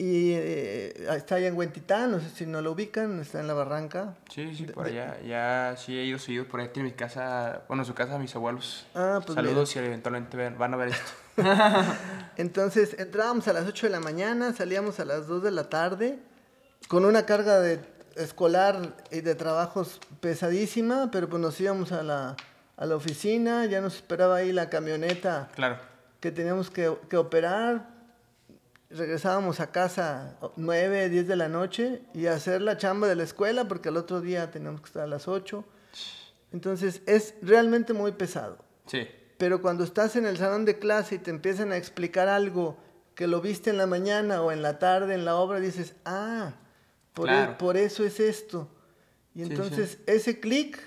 Y 0.00 0.30
eh, 0.34 1.08
está 1.16 1.34
allá 1.34 1.48
en 1.48 1.56
Huentitán, 1.56 2.12
no 2.12 2.20
sé 2.20 2.30
si 2.30 2.46
no 2.46 2.62
lo 2.62 2.70
ubican, 2.70 3.18
está 3.20 3.40
en 3.40 3.48
la 3.48 3.54
Barranca. 3.54 4.14
Sí, 4.32 4.54
sí, 4.54 4.62
por 4.66 4.84
de- 4.84 4.90
allá. 5.00 5.20
Ya 5.22 5.74
sí 5.76 5.98
he 5.98 6.04
ido 6.04 6.20
seguido 6.20 6.46
por 6.46 6.60
ahí. 6.60 6.68
Tiene 6.68 6.90
mi 6.90 6.94
casa, 6.94 7.62
bueno, 7.66 7.84
su 7.84 7.94
casa 7.94 8.16
mis 8.16 8.32
abuelos. 8.36 8.86
Ah, 8.94 9.20
pues 9.24 9.34
Saludos 9.34 9.70
si 9.70 9.80
eventualmente 9.80 10.36
ven- 10.36 10.56
van 10.56 10.72
a 10.74 10.76
ver 10.76 10.88
esto. 10.90 11.10
Entonces 12.36 12.94
entrábamos 12.98 13.48
a 13.48 13.52
las 13.52 13.66
8 13.66 13.86
de 13.86 13.90
la 13.90 14.00
mañana, 14.00 14.52
salíamos 14.52 15.00
a 15.00 15.04
las 15.04 15.26
2 15.26 15.42
de 15.42 15.50
la 15.50 15.68
tarde, 15.68 16.18
con 16.88 17.04
una 17.04 17.26
carga 17.26 17.58
de 17.58 17.80
escolar 18.16 18.94
y 19.10 19.20
de 19.20 19.34
trabajos 19.34 20.00
pesadísima, 20.20 21.10
pero 21.10 21.28
pues 21.28 21.40
nos 21.42 21.60
íbamos 21.60 21.90
a 21.92 22.02
la, 22.04 22.36
a 22.76 22.86
la 22.86 22.94
oficina, 22.96 23.64
ya 23.66 23.80
nos 23.80 23.96
esperaba 23.96 24.36
ahí 24.36 24.52
la 24.52 24.68
camioneta 24.70 25.48
Claro. 25.56 25.78
que 26.20 26.30
teníamos 26.30 26.70
que, 26.70 26.96
que 27.08 27.16
operar, 27.16 27.88
regresábamos 28.90 29.60
a 29.60 29.70
casa 29.70 30.38
9, 30.56 31.08
10 31.08 31.28
de 31.28 31.36
la 31.36 31.48
noche 31.48 32.02
y 32.14 32.26
hacer 32.26 32.62
la 32.62 32.76
chamba 32.76 33.06
de 33.06 33.16
la 33.16 33.22
escuela 33.24 33.68
porque 33.68 33.90
al 33.90 33.96
otro 33.96 34.20
día 34.20 34.50
teníamos 34.50 34.80
que 34.80 34.86
estar 34.86 35.02
a 35.02 35.06
las 35.06 35.28
8. 35.28 35.64
Entonces 36.52 37.02
es 37.06 37.34
realmente 37.42 37.92
muy 37.92 38.12
pesado. 38.12 38.58
Sí. 38.86 39.06
Pero 39.36 39.60
cuando 39.60 39.84
estás 39.84 40.16
en 40.16 40.26
el 40.26 40.38
salón 40.38 40.64
de 40.64 40.78
clase 40.78 41.16
y 41.16 41.18
te 41.18 41.30
empiezan 41.30 41.72
a 41.72 41.76
explicar 41.76 42.28
algo 42.28 42.78
que 43.14 43.26
lo 43.26 43.40
viste 43.40 43.70
en 43.70 43.76
la 43.76 43.86
mañana 43.86 44.42
o 44.42 44.50
en 44.52 44.62
la 44.62 44.78
tarde 44.78 45.14
en 45.14 45.24
la 45.24 45.36
obra, 45.36 45.60
dices, 45.60 45.94
ah, 46.04 46.54
por, 47.14 47.26
Claro. 47.26 47.58
por 47.58 47.76
eso 47.76 48.04
es 48.04 48.20
esto. 48.20 48.68
Y 49.34 49.44
Sí, 49.44 49.50
entonces 49.50 49.98
ese 50.06 50.40
clic, 50.40 50.80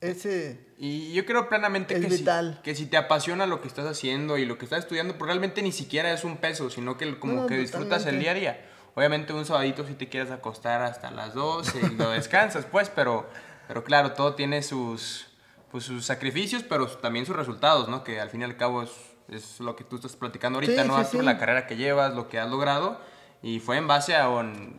ese... 0.00 0.65
Y 0.78 1.12
yo 1.14 1.24
creo 1.24 1.48
plenamente 1.48 1.94
Es 1.94 2.00
que, 2.04 2.08
vital. 2.08 2.54
Si, 2.58 2.62
que 2.62 2.74
si 2.74 2.86
te 2.86 2.96
apasiona 2.98 3.46
lo 3.46 3.60
que 3.62 3.68
estás 3.68 3.86
haciendo 3.86 4.36
y 4.36 4.44
lo 4.44 4.58
que 4.58 4.66
estás 4.66 4.80
estudiando, 4.80 5.16
pues 5.16 5.26
realmente 5.28 5.62
ni 5.62 5.72
siquiera 5.72 6.12
es 6.12 6.22
un 6.24 6.36
peso, 6.36 6.68
sino 6.68 6.98
que 6.98 7.18
como 7.18 7.42
No, 7.42 7.46
que 7.46 7.56
disfrutas 7.56 8.04
el 8.06 8.18
totalmente. 8.18 8.20
día 8.22 8.30
a 8.30 8.34
día. 8.56 8.70
Obviamente 8.94 9.32
un 9.32 9.44
sabadito 9.46 9.86
si 9.86 9.94
te 9.94 10.08
quieres 10.08 10.30
acostar 10.30 10.82
hasta 10.82 11.10
las 11.10 11.34
12 11.34 11.80
y 11.92 11.94
lo 11.96 12.10
descansas, 12.10 12.64
pues, 12.66 12.90
pero, 12.90 13.28
pero 13.68 13.84
claro, 13.84 14.12
todo 14.12 14.34
tiene 14.34 14.62
sus, 14.62 15.26
pues, 15.70 15.84
sus 15.84 16.04
sacrificios, 16.04 16.62
pero 16.62 16.86
también 16.88 17.24
sus 17.26 17.36
resultados, 17.36 17.88
¿no? 17.88 18.04
Que 18.04 18.20
al 18.20 18.30
fin 18.30 18.42
y 18.42 18.44
al 18.44 18.56
cabo 18.56 18.82
es, 18.82 18.90
es 19.28 19.60
lo 19.60 19.76
que 19.76 19.84
tú 19.84 19.96
estás 19.96 20.16
platicando 20.16 20.58
ahorita, 20.58 20.82
Sí, 20.82 20.88
¿no? 20.88 21.04
sí, 21.04 21.18
sí. 21.18 21.22
La 21.24 21.38
carrera 21.38 21.66
que 21.66 21.76
llevas, 21.76 22.14
lo 22.14 22.28
que 22.28 22.38
has 22.38 22.50
logrado. 22.50 23.00
Y 23.42 23.60
fue 23.60 23.76
en 23.76 23.86
base 23.86 24.14
a, 24.16 24.28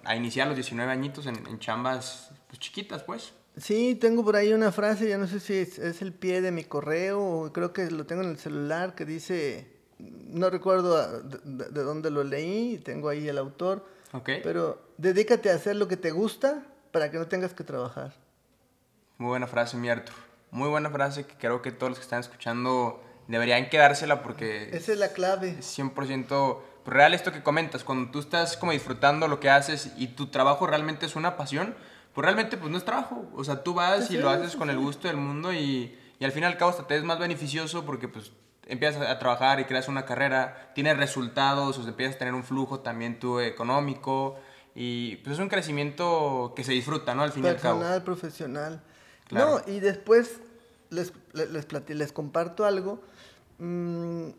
a 0.03 0.15
iniciar 0.15 0.47
los 0.47 0.55
19 0.55 0.91
añitos 0.91 1.25
en, 1.27 1.35
en 1.47 1.59
chambas 1.59 2.31
pues, 2.47 2.59
chiquitas, 2.59 3.03
pues. 3.03 3.33
Sí, 3.57 3.95
tengo 3.95 4.23
por 4.23 4.35
ahí 4.35 4.53
una 4.53 4.71
frase, 4.71 5.09
ya 5.09 5.17
no 5.17 5.25
sé 5.27 5.39
si 5.39 5.53
es, 5.55 5.79
es 5.79 6.01
el 6.01 6.13
pie 6.13 6.41
de 6.41 6.51
mi 6.51 6.63
correo 6.63 7.19
o 7.23 7.53
creo 7.53 7.73
que 7.73 7.89
lo 7.89 8.05
tengo 8.05 8.21
en 8.21 8.29
el 8.29 8.37
celular 8.37 8.93
que 8.95 9.03
dice, 9.05 9.67
no 9.99 10.49
recuerdo 10.51 10.95
a- 10.97 11.07
de, 11.19 11.39
de- 11.43 11.69
de 11.69 11.83
dónde 11.83 12.11
lo 12.11 12.23
leí, 12.23 12.77
tengo 12.77 13.09
ahí 13.09 13.27
el 13.27 13.37
autor, 13.37 13.83
Ok. 14.13 14.29
Pero 14.41 14.81
dedícate 14.97 15.49
a 15.51 15.55
hacer 15.55 15.75
lo 15.75 15.89
que 15.89 15.97
te 15.97 16.11
gusta 16.11 16.63
para 16.93 17.11
que 17.11 17.17
no 17.17 17.27
tengas 17.27 17.53
que 17.53 17.65
trabajar. 17.65 18.13
Muy 19.17 19.27
buena 19.27 19.47
frase, 19.47 19.75
mi. 19.75 19.89
Muy 20.49 20.69
buena 20.69 20.89
frase 20.89 21.25
que 21.25 21.35
creo 21.35 21.61
que 21.61 21.73
todos 21.73 21.89
los 21.89 21.99
que 21.99 22.03
están 22.03 22.21
escuchando 22.21 23.03
deberían 23.27 23.69
quedársela 23.69 24.23
porque 24.23 24.69
Esa 24.71 24.93
es 24.93 24.97
la 24.99 25.09
clave. 25.09 25.57
es 25.59 25.65
100% 25.77 25.93
pues, 26.85 26.95
real 26.95 27.13
esto 27.13 27.33
que 27.33 27.43
comentas. 27.43 27.83
Cuando 27.83 28.09
tú 28.09 28.19
estás 28.19 28.55
como 28.55 28.71
disfrutando 28.71 29.27
lo 29.27 29.41
que 29.41 29.49
haces 29.49 29.91
y 29.97 30.07
tu 30.07 30.27
trabajo 30.27 30.65
realmente 30.67 31.05
es 31.05 31.17
una 31.17 31.35
pasión, 31.35 31.75
pues 32.17 32.25
realmente 32.25 32.57
pues 32.57 32.71
no 32.71 32.79
es 32.79 32.83
trabajo. 32.83 33.29
O 33.35 33.43
sea, 33.43 33.61
tú 33.61 33.75
vas 33.75 34.07
Sí, 34.07 34.15
y 34.15 34.17
lo 34.17 34.31
haces 34.31 34.53
sí, 34.53 34.57
con 34.57 34.71
el 34.71 34.79
gusto 34.79 35.07
del 35.07 35.17
mundo 35.17 35.53
y, 35.53 35.95
y 36.17 36.25
al 36.25 36.31
fin 36.31 36.41
y 36.41 36.45
al 36.47 36.57
cabo 36.57 36.71
hasta 36.71 36.87
te 36.87 36.97
es 36.97 37.03
más 37.03 37.19
beneficioso 37.19 37.85
porque 37.85 38.07
pues 38.07 38.31
empiezas 38.65 39.07
a 39.07 39.19
trabajar 39.19 39.59
y 39.59 39.65
creas 39.65 39.87
una 39.87 40.03
carrera, 40.03 40.71
tienes 40.73 40.97
resultados, 40.97 41.77
o 41.77 41.81
sea, 41.83 41.91
empiezas 41.91 42.15
a 42.15 42.17
tener 42.17 42.33
un 42.33 42.43
flujo 42.43 42.79
también 42.79 43.19
tú 43.19 43.39
económico 43.39 44.39
y 44.73 45.17
pues 45.17 45.35
es 45.35 45.39
un 45.39 45.47
crecimiento 45.47 46.53
que 46.55 46.63
se 46.63 46.71
disfruta, 46.71 47.13
¿no? 47.13 47.21
Al 47.21 47.31
fin 47.31 47.45
y 47.45 47.49
al 47.49 47.57
cabo. 47.57 47.83
Profesional. 48.03 48.81
Claro. 49.27 49.61
No, 49.67 49.71
y 49.71 49.79
después 49.79 50.39
les, 50.89 51.13
les, 51.33 51.51
les, 51.51 51.67
plati- 51.67 51.93
les 51.93 52.11
comparto 52.11 52.65
algo. 52.65 52.99
Mm, 53.59 54.29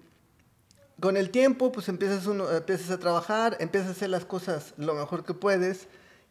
con 1.00 1.16
el 1.16 1.30
tiempo, 1.30 1.70
pues 1.70 1.88
empiezas, 1.88 2.26
uno, 2.26 2.50
empiezas 2.50 2.90
a 2.90 2.98
trabajar, 2.98 3.56
empiezas 3.60 3.90
a 3.90 3.92
hacer 3.92 4.10
las 4.10 4.24
cosas 4.24 4.74
lo 4.78 4.94
mejor 4.94 5.24
que 5.24 5.32
puedes. 5.32 5.86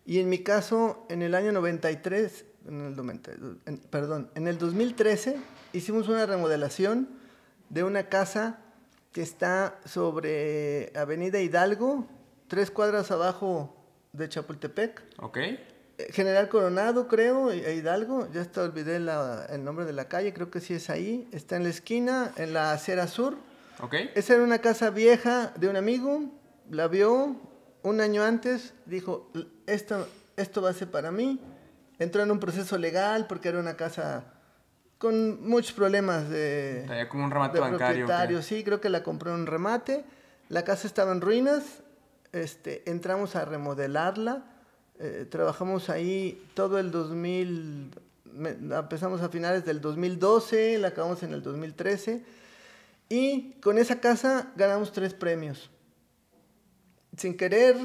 Y 0.07 0.19
en 0.19 0.29
mi 0.29 0.39
caso, 0.39 1.05
en 1.09 1.21
el 1.21 1.35
año 1.35 1.51
93, 1.51 2.45
en 2.67 2.81
el 2.81 2.95
90, 2.95 3.31
en- 3.65 3.77
perdón, 3.77 4.31
en 4.35 4.47
el 4.47 4.57
2013 4.57 5.35
hicimos 5.73 6.07
una 6.07 6.25
remodelación 6.25 7.09
de 7.69 7.83
una 7.83 8.07
casa 8.09 8.59
que 9.11 9.21
está 9.21 9.77
sobre 9.85 10.91
Avenida 10.95 11.41
Hidalgo, 11.41 12.07
tres 12.47 12.71
cuadras 12.71 13.11
abajo 13.11 13.75
de 14.13 14.29
Chapultepec. 14.29 15.03
¿Ok? 15.19 15.37
Eh, 15.37 15.59
General 16.11 16.47
Coronado, 16.47 17.07
creo, 17.09 17.51
e 17.51 17.75
Hidalgo, 17.75 18.29
ya 18.31 18.41
hasta 18.41 18.61
olvidé 18.63 18.99
la- 18.99 19.45
el 19.49 19.63
nombre 19.65 19.83
de 19.85 19.91
la 19.93 20.07
calle, 20.07 20.33
creo 20.33 20.49
que 20.49 20.61
sí 20.61 20.73
es 20.73 20.89
ahí. 20.89 21.27
Está 21.33 21.57
en 21.57 21.63
la 21.63 21.69
esquina, 21.69 22.31
en 22.37 22.53
la 22.53 22.71
acera 22.71 23.07
sur. 23.07 23.35
¿Ok? 23.81 23.93
Esa 24.15 24.35
era 24.35 24.43
una 24.43 24.59
casa 24.59 24.89
vieja 24.89 25.51
de 25.57 25.67
un 25.67 25.75
amigo, 25.75 26.21
la 26.69 26.87
vio 26.87 27.35
un 27.83 28.01
año 28.01 28.23
antes, 28.23 28.73
dijo, 28.85 29.29
esto, 29.67 30.07
esto 30.35 30.61
va 30.61 30.71
a 30.71 30.73
ser 30.73 30.89
para 30.89 31.11
mí. 31.11 31.39
Entró 31.99 32.23
en 32.23 32.31
un 32.31 32.39
proceso 32.39 32.77
legal 32.77 33.27
porque 33.27 33.49
era 33.49 33.59
una 33.59 33.75
casa 33.77 34.23
con 34.97 35.47
muchos 35.47 35.73
problemas 35.73 36.27
de, 36.29 36.83
Traía 36.87 37.07
como 37.07 37.23
un 37.25 37.31
remate 37.31 37.53
de 37.53 37.59
bancario. 38.03 38.41
Sí, 38.41 38.63
creo 38.63 38.81
que 38.81 38.89
la 38.89 39.03
compró 39.03 39.33
en 39.33 39.41
un 39.41 39.45
remate. 39.47 40.03
La 40.49 40.63
casa 40.63 40.87
estaba 40.87 41.11
en 41.11 41.21
ruinas. 41.21 41.63
Este, 42.31 42.89
entramos 42.89 43.35
a 43.35 43.45
remodelarla. 43.45 44.43
eh, 44.99 45.27
trabajamos 45.29 45.89
ahí 45.91 46.43
todo 46.55 46.79
el 46.79 46.89
2000. 46.91 47.91
me- 48.33 48.49
empezamos 48.77 49.21
a 49.21 49.29
finales 49.29 49.63
del 49.65 49.79
2012, 49.81 50.77
la 50.79 50.89
acabamos 50.89 51.21
en 51.23 51.33
el 51.33 51.41
2013. 51.43 52.23
Y 53.09 53.53
con 53.61 53.77
esa 53.77 53.99
casa 53.99 54.51
ganamos 54.55 54.91
tres 54.91 55.13
premios. 55.13 55.69
Sin 57.17 57.35
querer. 57.35 57.75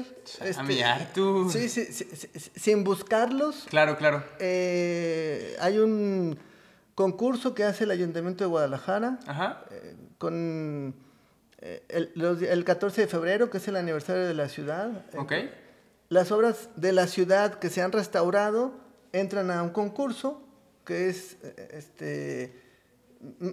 este, 0.41 0.63
mi 0.63 0.81
Artur. 0.81 1.51
sí, 1.51 1.67
sí, 1.67 1.85
sí, 1.85 2.07
sin 2.55 2.83
buscarlos. 2.83 3.65
Claro, 3.69 3.97
claro. 3.97 4.23
Eh, 4.39 5.55
hay 5.59 5.79
un 5.79 6.37
concurso 6.95 7.53
que 7.55 7.63
hace 7.63 7.83
el 7.85 7.91
Ayuntamiento 7.91 8.43
de 8.43 8.49
Guadalajara 8.49 9.19
Ajá. 9.25 9.65
eh, 9.71 9.95
con 10.19 10.93
eh, 11.59 11.83
el, 11.89 12.11
los- 12.15 12.41
el 12.41 12.63
14 12.63 13.01
de 13.01 13.07
febrero, 13.07 13.49
que 13.49 13.57
es 13.57 13.67
el 13.67 13.75
aniversario 13.75 14.25
de 14.27 14.33
la 14.35 14.47
ciudad. 14.49 15.03
Ok. 15.17 15.33
Las 16.09 16.31
obras 16.31 16.69
de 16.75 16.91
la 16.91 17.07
ciudad 17.07 17.55
que 17.55 17.69
se 17.71 17.81
han 17.81 17.91
restaurado 17.91 18.73
entran 19.13 19.49
a 19.49 19.63
un 19.63 19.69
concurso 19.71 20.45
que 20.85 21.09
es 21.09 21.37
este 21.71 22.61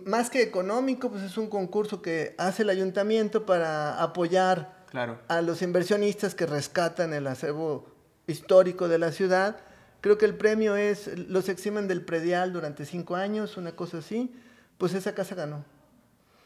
más 0.05 0.31
que 0.31 0.43
económico, 0.43 1.11
pues 1.11 1.23
es 1.23 1.39
un 1.39 1.49
concurso 1.49 2.03
que 2.03 2.35
hace 2.39 2.65
el 2.65 2.71
ayuntamiento 2.71 3.47
para 3.47 4.03
apoyar 4.03 4.80
Claro. 4.91 5.21
a 5.29 5.41
los 5.41 5.63
inversionistas 5.63 6.35
que 6.35 6.47
rescatan 6.47 7.13
el 7.15 7.27
acervo 7.27 7.87
histórico 8.27 8.89
de 8.89 8.99
la 8.99 9.13
ciudad. 9.13 9.59
Creo 10.01 10.19
que 10.19 10.25
el 10.27 10.35
premio 10.35 10.77
es, 10.77 11.17
los 11.29 11.49
eximen 11.49 11.87
del 11.89 12.03
predial 12.05 12.53
durante 12.53 12.85
cinco 12.87 13.17
años, 13.17 13.57
una 13.57 13.73
cosa 13.73 13.99
así. 13.99 14.35
Pues 14.79 14.95
esa 14.95 15.15
casa 15.15 15.35
ganó. 15.35 15.65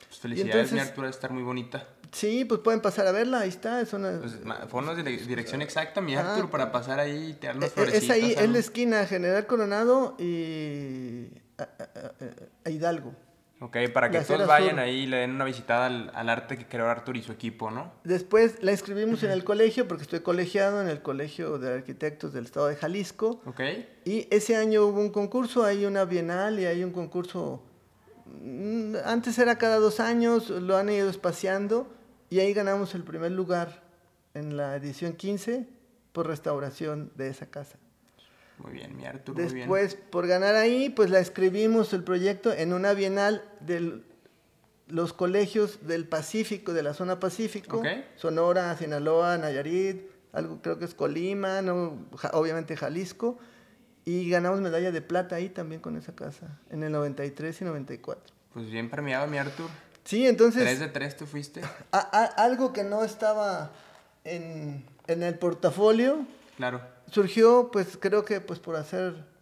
Pues 0.09 0.19
felicidades, 0.21 0.73
mi 0.73 0.79
entonces- 0.79 0.89
Artur, 0.91 1.05
de 1.05 1.11
estar 1.11 1.31
muy 1.31 1.43
bonita. 1.43 1.87
Sí, 2.13 2.45
pues 2.45 2.61
pueden 2.61 2.81
pasar 2.81 3.07
a 3.09 3.13
verla, 3.13 3.41
ahí 3.41 3.49
está. 3.49 3.81
Es 3.81 3.93
una... 3.93 4.21
Pues, 4.21 4.35
ponnos 4.71 4.97
de 4.97 5.03
dirección 5.03 5.63
exacta, 5.63 6.01
mi 6.01 6.15
Ah, 6.15 6.35
Artur, 6.35 6.49
para 6.51 6.71
pasar 6.71 7.01
ahí 7.01 7.31
y 7.31 7.33
tirar 7.35 7.57
eh, 7.63 7.69
florecitas. 7.69 8.05
es 8.05 8.11
ahí, 8.11 8.33
es 8.37 8.49
la 8.51 8.59
esquina 8.59 9.05
General 9.07 9.47
Coronado 9.47 10.15
y 10.19 11.29
a, 11.59 11.63
a- 11.63 11.67
a- 11.67 12.13
a 12.67 12.71
Hidalgo. 12.71 13.15
Ok, 13.65 13.79
para 13.95 14.11
que 14.11 14.21
todos 14.21 14.47
vayan 14.47 14.73
sur. 14.73 14.81
ahí 14.81 15.01
y 15.01 15.07
le 15.07 15.17
den 15.19 15.31
una 15.31 15.47
visitada 15.47 15.87
al, 15.87 16.11
al 16.15 16.29
arte 16.29 16.59
que 16.59 16.67
creó 16.69 16.87
Artur 16.89 17.17
y 17.17 17.23
su 17.23 17.33
equipo, 17.33 17.71
¿no? 17.71 17.93
Después 18.05 18.63
la 18.63 18.73
inscribimos 18.73 19.23
en 19.23 19.31
el 19.31 19.43
colegio, 19.43 19.89
porque 19.89 20.03
estoy 20.03 20.21
colegiado 20.21 20.83
en 20.83 20.89
el 20.89 21.01
Colegio 21.01 21.59
de 21.59 21.73
Arquitectos 21.73 22.35
del 22.35 22.45
Estado 22.45 22.67
de 22.67 22.77
Jalisco. 22.77 23.41
Ok. 23.47 23.61
Y 24.05 24.29
ese 24.31 24.57
año 24.57 24.85
hubo 24.85 25.01
un 25.01 25.09
concurso, 25.11 25.65
hay 25.65 25.87
una 25.87 26.05
bienal 26.05 26.61
y 26.61 26.67
hay 26.67 26.85
un 26.85 26.91
concurso. 26.93 27.63
mm, 28.27 28.97
Antes 29.07 29.39
era 29.39 29.57
cada 29.57 29.77
dos 29.79 29.99
años, 29.99 30.51
lo 30.51 30.77
han 30.77 30.91
ido 30.91 31.09
espaciando 31.09 31.89
y 32.29 32.41
ahí 32.41 32.53
ganamos 32.53 32.95
el 32.95 33.03
primer 33.03 33.33
lugar 33.33 33.83
en 34.35 34.59
la 34.59 34.77
edición 34.77 35.15
15 35.15 35.67
por 36.13 36.27
restauración 36.27 37.13
de 37.17 37.29
esa 37.29 37.47
casa. 37.47 37.79
Muy 38.59 38.73
bien, 38.73 38.97
mi 38.97 39.05
Artur, 39.05 39.35
muy 39.35 39.45
bien. 39.45 39.57
Después, 39.69 39.95
por 39.97 40.27
ganar 40.27 40.55
ahí, 40.55 40.89
pues 40.91 41.11
la 41.11 41.19
escribimos 41.19 41.93
el 41.93 42.05
proyecto 42.05 42.53
en 42.53 42.73
una 42.73 42.93
bienal 42.95 43.43
de 43.61 44.01
los 44.89 45.13
colegios 45.13 45.87
del 45.87 46.07
Pacífico, 46.07 46.73
de 46.73 46.83
la 46.83 46.95
zona 46.95 47.19
Pacífico. 47.21 47.83
Sonora, 48.17 48.77
Sinaloa, 48.77 49.39
Nayarit, 49.39 50.03
algo 50.33 50.61
creo 50.63 50.79
que 50.79 50.85
es 50.85 50.95
Colima, 50.95 51.63
no, 51.63 51.99
Ja- 52.17 52.31
obviamente 52.35 52.77
Jalisco, 52.77 53.39
y 54.05 54.29
ganamos 54.29 54.61
medalla 54.61 54.93
de 54.93 55.01
plata 55.03 55.37
ahí 55.37 55.49
también 55.49 55.81
con 55.81 55.97
esa 55.97 56.15
casa, 56.15 56.59
en 56.71 56.83
el 56.83 56.93
93 56.93 57.61
y 57.61 57.65
94. 57.65 58.23
Pues 58.53 58.71
bien 58.71 58.89
premiado, 58.91 59.27
mi 59.27 59.39
Artur. 59.39 59.69
Sí, 60.05 60.27
entonces, 60.27 60.63
Tres 60.63 60.79
de 60.81 60.89
tres 60.89 61.17
tú 61.17 61.25
fuiste. 61.27 61.63
a- 61.63 61.99
a- 61.99 62.45
algo 62.45 62.73
que 62.75 62.85
no 62.85 63.03
estaba 63.05 63.73
en, 64.25 64.85
en 65.07 65.23
el 65.23 65.39
portafolio, 65.39 66.27
Claro. 66.57 66.81
Surgió 67.15 67.71
pues 67.73 67.97
creo 68.01 68.25
que 68.25 68.41
pues 68.41 68.59
por 68.59 68.77
hacer 68.77 69.33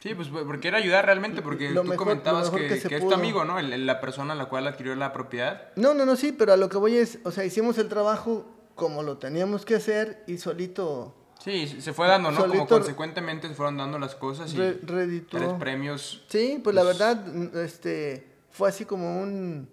Sí, 0.00 0.14
pues 0.14 0.28
porque 0.28 0.68
era 0.68 0.78
ayudar 0.78 1.04
realmente, 1.06 1.42
porque 1.42 1.70
Lo 1.70 1.82
tú 1.82 1.88
mejor- 1.88 2.06
comentabas 2.06 2.50
que, 2.50 2.68
que 2.68 2.96
es 2.96 3.00
tu 3.08 3.12
amigo, 3.12 3.44
¿no? 3.44 3.58
El- 3.58 3.72
el- 3.72 3.84
la 3.84 4.00
persona 4.00 4.34
a 4.34 4.36
la 4.36 4.44
cual 4.44 4.68
adquirió 4.68 4.94
la 4.94 5.12
propiedad. 5.12 5.72
No, 5.74 5.92
no, 5.92 6.06
no, 6.06 6.14
sí, 6.14 6.30
pero 6.30 6.52
a 6.52 6.56
lo 6.56 6.68
que 6.68 6.76
voy 6.76 6.96
es, 6.96 7.18
o 7.24 7.32
sea, 7.32 7.44
hicimos 7.44 7.78
el 7.78 7.88
trabajo 7.88 8.46
como 8.76 9.02
lo 9.02 9.18
teníamos 9.18 9.64
que 9.64 9.74
hacer 9.74 10.22
y 10.28 10.38
solito 10.38 11.16
Sí, 11.40 11.66
se 11.80 11.92
fue 11.92 12.06
dando, 12.06 12.30
¿no? 12.30 12.46
Como 12.46 12.68
consecuentemente 12.68 13.48
se 13.48 13.54
fueron 13.54 13.76
dando 13.76 13.98
las 13.98 14.14
cosas 14.14 14.54
y 14.54 14.56
re- 14.56 14.78
redituó. 14.84 15.40
tres 15.40 15.52
premios. 15.54 16.24
Sí, 16.28 16.60
pues 16.62 16.76
la 16.76 16.82
Pues- 16.82 16.96
verdad, 16.96 17.26
mm, 17.26 17.58
este, 17.58 18.24
fue 18.52 18.68
así 18.68 18.84
como 18.84 19.20
un, 19.20 19.68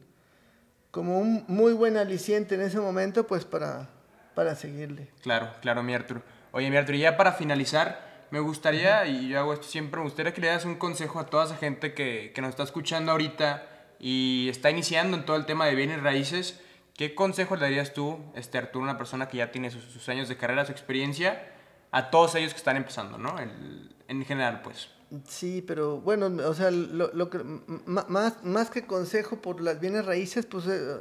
como 0.89 1.19
un 1.19 1.45
muy 1.47 1.73
buen 1.73 1.97
aliciente 1.97 2.55
en 2.55 2.61
ese 2.61 2.79
momento, 2.79 3.27
pues 3.27 3.45
para, 3.45 3.89
para 4.33 4.55
seguirle. 4.55 5.11
Claro, 5.21 5.49
claro, 5.61 5.83
mi 5.83 5.93
Artur. 5.93 6.23
Oye, 6.55 6.69
mi 6.69 6.77
Artur, 6.77 6.95
y 6.95 6.99
ya 6.99 7.17
para 7.17 7.33
finalizar, 7.33 8.27
me 8.31 8.39
gustaría, 8.39 9.05
y 9.07 9.27
yo 9.27 9.39
hago 9.39 9.51
esto 9.51 9.67
siempre, 9.67 9.99
me 9.99 10.05
gustaría 10.05 10.33
que 10.33 10.39
le 10.39 10.47
das 10.47 10.63
un 10.63 10.75
consejo 10.75 11.19
a 11.19 11.25
toda 11.25 11.43
esa 11.43 11.57
gente 11.57 11.93
que, 11.93 12.31
que 12.33 12.41
nos 12.41 12.51
está 12.51 12.63
escuchando 12.63 13.11
ahorita 13.11 13.67
y 13.99 14.47
está 14.47 14.69
iniciando 14.69 15.17
en 15.17 15.25
todo 15.25 15.35
el 15.35 15.45
tema 15.45 15.65
de 15.65 15.75
bienes 15.75 16.01
raíces. 16.01 16.61
¿Qué 16.95 17.13
consejo 17.13 17.57
le 17.57 17.63
darías 17.63 17.93
tú, 17.93 18.23
este 18.35 18.57
Artur, 18.57 18.81
una 18.81 18.97
persona 18.97 19.27
que 19.27 19.35
ya 19.35 19.51
tiene 19.51 19.69
sus, 19.69 20.07
años 20.07 20.29
de 20.29 20.37
carrera, 20.37 20.63
su 20.63 20.71
experiencia, 20.71 21.45
a 21.91 22.09
todos 22.09 22.35
ellos 22.35 22.53
que 22.53 22.59
están 22.59 22.77
empezando, 22.77 23.17
¿no? 23.17 23.35
En 24.07 24.25
general, 24.25 24.61
pues. 24.61 24.94
Sí, 25.27 25.63
pero 25.65 25.99
bueno, 25.99 26.27
o 26.47 26.53
sea, 26.53 26.71
lo, 26.71 27.11
lo 27.13 27.29
que, 27.29 27.39
más, 27.85 28.43
más 28.43 28.69
que 28.69 28.85
consejo 28.85 29.41
por 29.41 29.61
las 29.61 29.79
bienes 29.79 30.05
raíces, 30.05 30.45
pues 30.45 30.65
eh, 30.67 30.97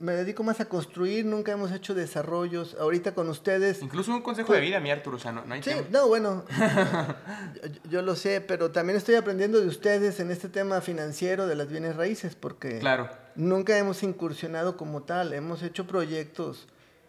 me 0.00 0.12
dedico 0.12 0.42
más 0.42 0.60
a 0.60 0.64
construir, 0.66 1.24
nunca 1.24 1.52
hemos 1.52 1.72
hecho 1.72 1.94
desarrollos. 1.94 2.76
Ahorita 2.80 3.14
con 3.14 3.28
ustedes, 3.28 3.82
Incluso 3.82 4.12
un 4.12 4.22
consejo 4.22 4.52
de 4.52 4.60
vida, 4.60 4.80
mi 4.80 4.90
Artur, 4.90 5.14
o 5.14 5.18
sea, 5.18 5.32
no, 5.32 5.44
no 5.44 5.54
hay 5.54 5.62
Sí, 5.62 5.72
no, 5.90 6.08
bueno, 6.08 6.44
yo, 7.84 7.90
yo 7.90 8.02
lo 8.02 8.16
sé, 8.16 8.40
pero 8.40 8.70
también 8.70 8.96
estoy 8.96 9.14
aprendiendo 9.14 9.60
de 9.60 9.66
ustedes 9.66 10.20
en 10.20 10.30
este 10.30 10.48
tema 10.48 10.80
financiero 10.80 11.46
de 11.46 11.54
las 11.54 11.68
bienes 11.68 11.96
raíces, 11.96 12.34
porque 12.34 12.78
Claro, 12.78 13.10
nunca 13.34 13.76
hemos 13.78 14.02
incursionado 14.02 14.76
como 14.76 15.02
tal, 15.02 15.32
hemos 15.32 15.62
hecho 15.62 15.86
proyectos 15.86 16.66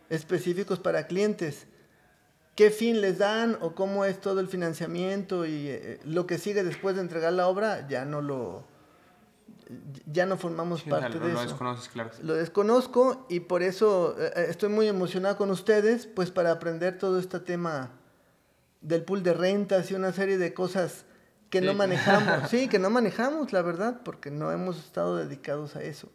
específicos 0.10 0.80
para 0.80 1.08
clientes. 1.08 1.68
¿Qué 2.56 2.72
fin 2.72 3.02
les 3.02 3.18
dan 3.18 3.58
o 3.60 3.76
cómo 3.76 4.06
es 4.06 4.22
todo 4.22 4.40
el 4.40 4.48
financiamiento 4.48 5.46
y 5.46 5.68
eh, 5.68 6.00
lo 6.06 6.26
que 6.26 6.38
sigue 6.38 6.64
después 6.64 6.96
de 6.96 7.02
entregar 7.02 7.34
la 7.34 7.48
obra? 7.48 7.86
Ya 7.90 8.06
no 8.06 8.22
lo, 8.22 8.64
ya 10.06 10.26
no 10.26 10.38
formamos 10.38 10.84
parte 10.84 11.20
de 11.20 11.28
eso. 11.28 11.36
Lo 11.36 11.42
desconoces, 11.42 11.90
claro. 11.90 12.12
Lo 12.22 12.34
desconozco 12.36 13.26
y 13.30 13.42
por 13.42 13.62
eso 13.62 14.16
eh, 14.18 14.32
eh, 14.36 14.46
estoy 14.50 14.70
muy 14.70 14.88
emocionado 14.88 15.36
con 15.38 15.52
ustedes, 15.52 16.08
pues 16.08 16.32
para 16.32 16.52
aprender 16.52 16.98
todo 16.98 17.20
este 17.20 17.42
tema 17.42 17.92
del 18.80 19.04
pool 19.04 19.22
de 19.22 19.34
rentas 19.34 19.92
y 19.92 19.96
una 19.96 20.14
serie 20.14 20.38
de 20.38 20.54
cosas 20.54 21.04
que 21.50 21.60
no 21.60 21.74
manejamos. 21.74 22.50
sí, 22.50 22.70
que 22.70 22.80
no 22.80 22.90
manejamos, 22.90 23.52
la 23.52 23.64
verdad, 23.64 24.02
porque 24.06 24.32
no 24.32 24.52
hemos 24.54 24.78
estado 24.78 25.18
dedicados 25.18 25.76
a 25.76 25.84
eso. 25.84 26.10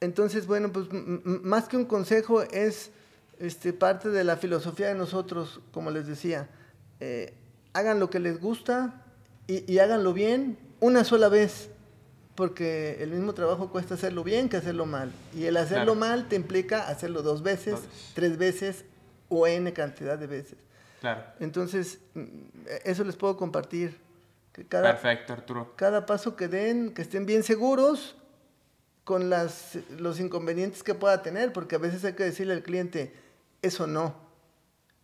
Entonces, 0.00 0.46
bueno, 0.46 0.72
pues 0.72 0.88
más 0.90 1.68
que 1.68 1.76
un 1.76 1.84
consejo 1.86 2.42
es 2.42 2.90
este, 3.42 3.72
parte 3.72 4.08
de 4.08 4.24
la 4.24 4.36
filosofía 4.36 4.88
de 4.88 4.94
nosotros, 4.94 5.60
como 5.72 5.90
les 5.90 6.06
decía. 6.06 6.48
Eh, 7.00 7.34
hagan 7.72 8.00
lo 8.00 8.08
que 8.08 8.20
les 8.20 8.40
gusta 8.40 9.02
y, 9.46 9.70
y 9.70 9.78
háganlo 9.78 10.12
bien 10.12 10.58
una 10.80 11.04
sola 11.04 11.28
vez 11.28 11.68
porque 12.34 13.02
el 13.02 13.10
mismo 13.10 13.34
trabajo 13.34 13.70
cuesta 13.70 13.94
hacerlo 13.94 14.24
bien 14.24 14.48
que 14.48 14.56
hacerlo 14.56 14.86
mal. 14.86 15.12
Y 15.34 15.44
el 15.44 15.56
hacerlo 15.56 15.94
mal 15.94 16.28
te 16.28 16.36
implica 16.36 16.88
hacerlo 16.88 17.22
dos 17.22 17.42
veces, 17.42 17.80
tres 18.14 18.38
veces 18.38 18.84
o 19.28 19.46
n 19.46 19.72
cantidad 19.72 20.18
de 20.18 20.26
veces. 20.26 20.58
Claro. 21.00 21.22
Entonces, 21.40 21.98
mm, 22.14 22.26
eso 22.84 23.04
les 23.04 23.16
puedo 23.16 23.36
compartir. 23.36 23.98
Que 24.52 24.66
cada, 24.66 24.92
Perfecto, 24.92 25.32
Arturo. 25.32 25.72
Cada 25.76 26.06
paso 26.06 26.36
que 26.36 26.46
den, 26.46 26.92
que 26.92 27.02
estén 27.02 27.26
bien 27.26 27.42
seguros 27.42 28.16
con 29.04 29.30
las, 29.30 29.78
los 29.98 30.20
inconvenientes 30.20 30.82
que 30.82 30.94
pueda 30.94 31.22
tener, 31.22 31.52
porque 31.52 31.76
a 31.76 31.78
veces 31.78 32.04
hay 32.04 32.12
que 32.12 32.24
decirle 32.24 32.52
al 32.54 32.62
cliente, 32.62 33.14
eso 33.62 33.86
no. 33.86 34.14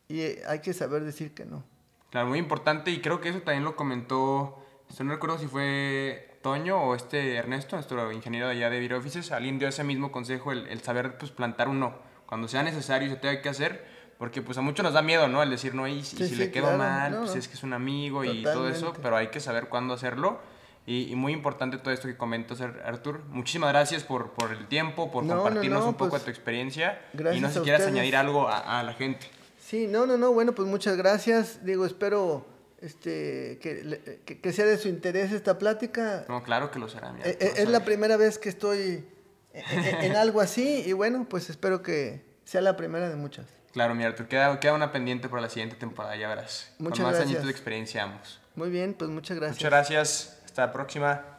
Y 0.09 0.21
hay 0.21 0.61
que 0.61 0.75
saber 0.75 1.05
decir 1.05 1.35
que 1.35 1.45
no. 1.45 1.65
Claro, 2.11 2.29
muy 2.29 2.39
importante 2.39 2.91
y 2.91 3.01
creo 3.01 3.21
que 3.21 3.29
eso 3.29 3.41
también 3.41 3.65
lo 3.65 3.77
comentó, 3.77 4.65
no 4.99 5.11
recuerdo 5.11 5.39
si 5.39 5.47
fue 5.47 6.39
Toño 6.43 6.83
o 6.83 6.95
este 6.95 7.37
Ernesto, 7.37 7.77
nuestro 7.77 8.11
ingeniero 8.13 8.47
de 8.47 8.53
allá 8.53 8.71
de 8.71 8.81
Video 8.81 8.99
Offices, 8.99 9.31
alguien 9.33 9.59
dio 9.59 9.69
ese 9.69 9.85
mismo 9.85 10.11
consejo, 10.11 10.53
el, 10.53 10.81
saber 10.81 11.19
pues 11.19 11.31
plantar 11.31 11.69
un 11.69 11.81
no, 11.81 11.99
cuando 12.27 12.49
sea 12.49 12.63
necesario 12.63 13.09
y 13.09 13.11
se 13.11 13.17
tenga 13.17 13.43
que 13.43 13.51
hacer, 13.51 13.87
porque 14.17 14.41
pues 14.41 14.57
a 14.57 14.63
muchos 14.63 14.83
nos 14.83 14.95
da 14.95 15.03
miedo, 15.03 15.29
¿no? 15.29 15.43
El 15.43 15.51
decir 15.51 15.75
no, 15.75 15.87
y, 15.87 16.03
si 16.03 16.35
le 16.37 16.51
quedo 16.51 16.77
mal, 16.79 17.19
pues 17.19 17.37
es 17.37 17.47
que 17.47 17.55
es 17.55 17.63
un 17.63 17.75
amigo 17.75 18.25
y 18.25 18.43
todo 18.43 18.69
eso, 18.69 18.95
pero 19.03 19.17
hay 19.17 19.29
que 19.29 19.41
saber 19.41 19.69
cuándo 19.69 19.93
hacerlo. 19.93 20.41
Y, 20.89 21.15
muy 21.17 21.35
importante 21.35 21.77
todo 21.77 21.93
esto 21.93 22.09
que 22.09 22.17
comentas, 22.17 22.63
Artur. 22.63 23.23
Muchísimas 23.29 23.71
gracias 23.71 24.05
por, 24.05 24.31
por 24.31 24.53
el 24.53 24.67
tiempo, 24.69 25.11
por 25.11 25.27
compartirnos 25.27 25.85
un 25.85 25.95
poco 25.95 26.11
pues, 26.13 26.23
de 26.23 26.25
tu 26.25 26.31
experiencia. 26.31 26.99
y 27.13 27.41
no 27.41 27.49
sé 27.49 27.59
si 27.59 27.61
quieras 27.61 27.87
añadir 27.87 28.17
algo 28.17 28.49
a, 28.49 28.81
a 28.81 28.83
la 28.83 28.95
gente. 28.95 29.27
Sí, 29.59 29.87
no, 29.87 30.07
no, 30.07 30.17
no, 30.17 30.33
bueno, 30.33 30.53
pues 30.53 30.67
muchas 30.67 30.97
gracias. 30.97 31.63
Digo, 31.63 31.85
espero 31.85 32.47
este, 32.81 33.59
que, 33.61 34.41
que, 34.41 34.53
sea 34.55 34.65
de 34.65 34.79
su 34.79 34.89
interés 34.89 35.33
esta 35.33 35.59
plática. 35.59 36.25
No, 36.27 36.43
claro 36.43 36.71
que 36.71 36.79
lo 36.79 36.89
será. 36.89 37.13
Eh, 37.23 37.37
eh, 37.39 37.53
es, 37.57 37.69
la 37.69 37.85
primera 37.85 38.17
vez 38.17 38.39
que 38.39 38.49
estoy 38.49 39.05
en, 39.53 40.17
algo 40.17 40.41
así 40.41 40.85
y 40.87 40.95
bueno, 40.95 41.27
pues 41.29 41.51
espero 41.51 41.83
que 41.83 42.25
sea 42.45 42.63
la 42.63 42.79
primera 42.79 43.11
de 43.11 43.17
muchas. 43.17 43.47
Claro, 43.73 43.95
mira, 43.95 44.15
queda, 44.15 44.59
queda 44.59 44.73
una 44.73 44.91
pendiente 44.91 45.29
para 45.29 45.43
la 45.43 45.51
siguiente 45.51 45.77
temporada, 45.77 46.17
ya 46.17 46.29
verás. 46.29 46.73
Muchas 46.79 47.05
Con 47.05 47.13
más 47.13 47.21
añitos 47.21 47.45
de 47.45 47.51
experiencia 47.51 48.05
ambos. 48.05 48.41
Muy 48.55 48.71
bien, 48.71 48.95
pues 48.95 49.11
muchas 49.11 49.37
gracias. 49.37 49.57
Muchas 49.59 49.71
gracias. 49.71 50.38
Hasta 50.59 50.67
la 50.67 50.73
próxima. 50.73 51.38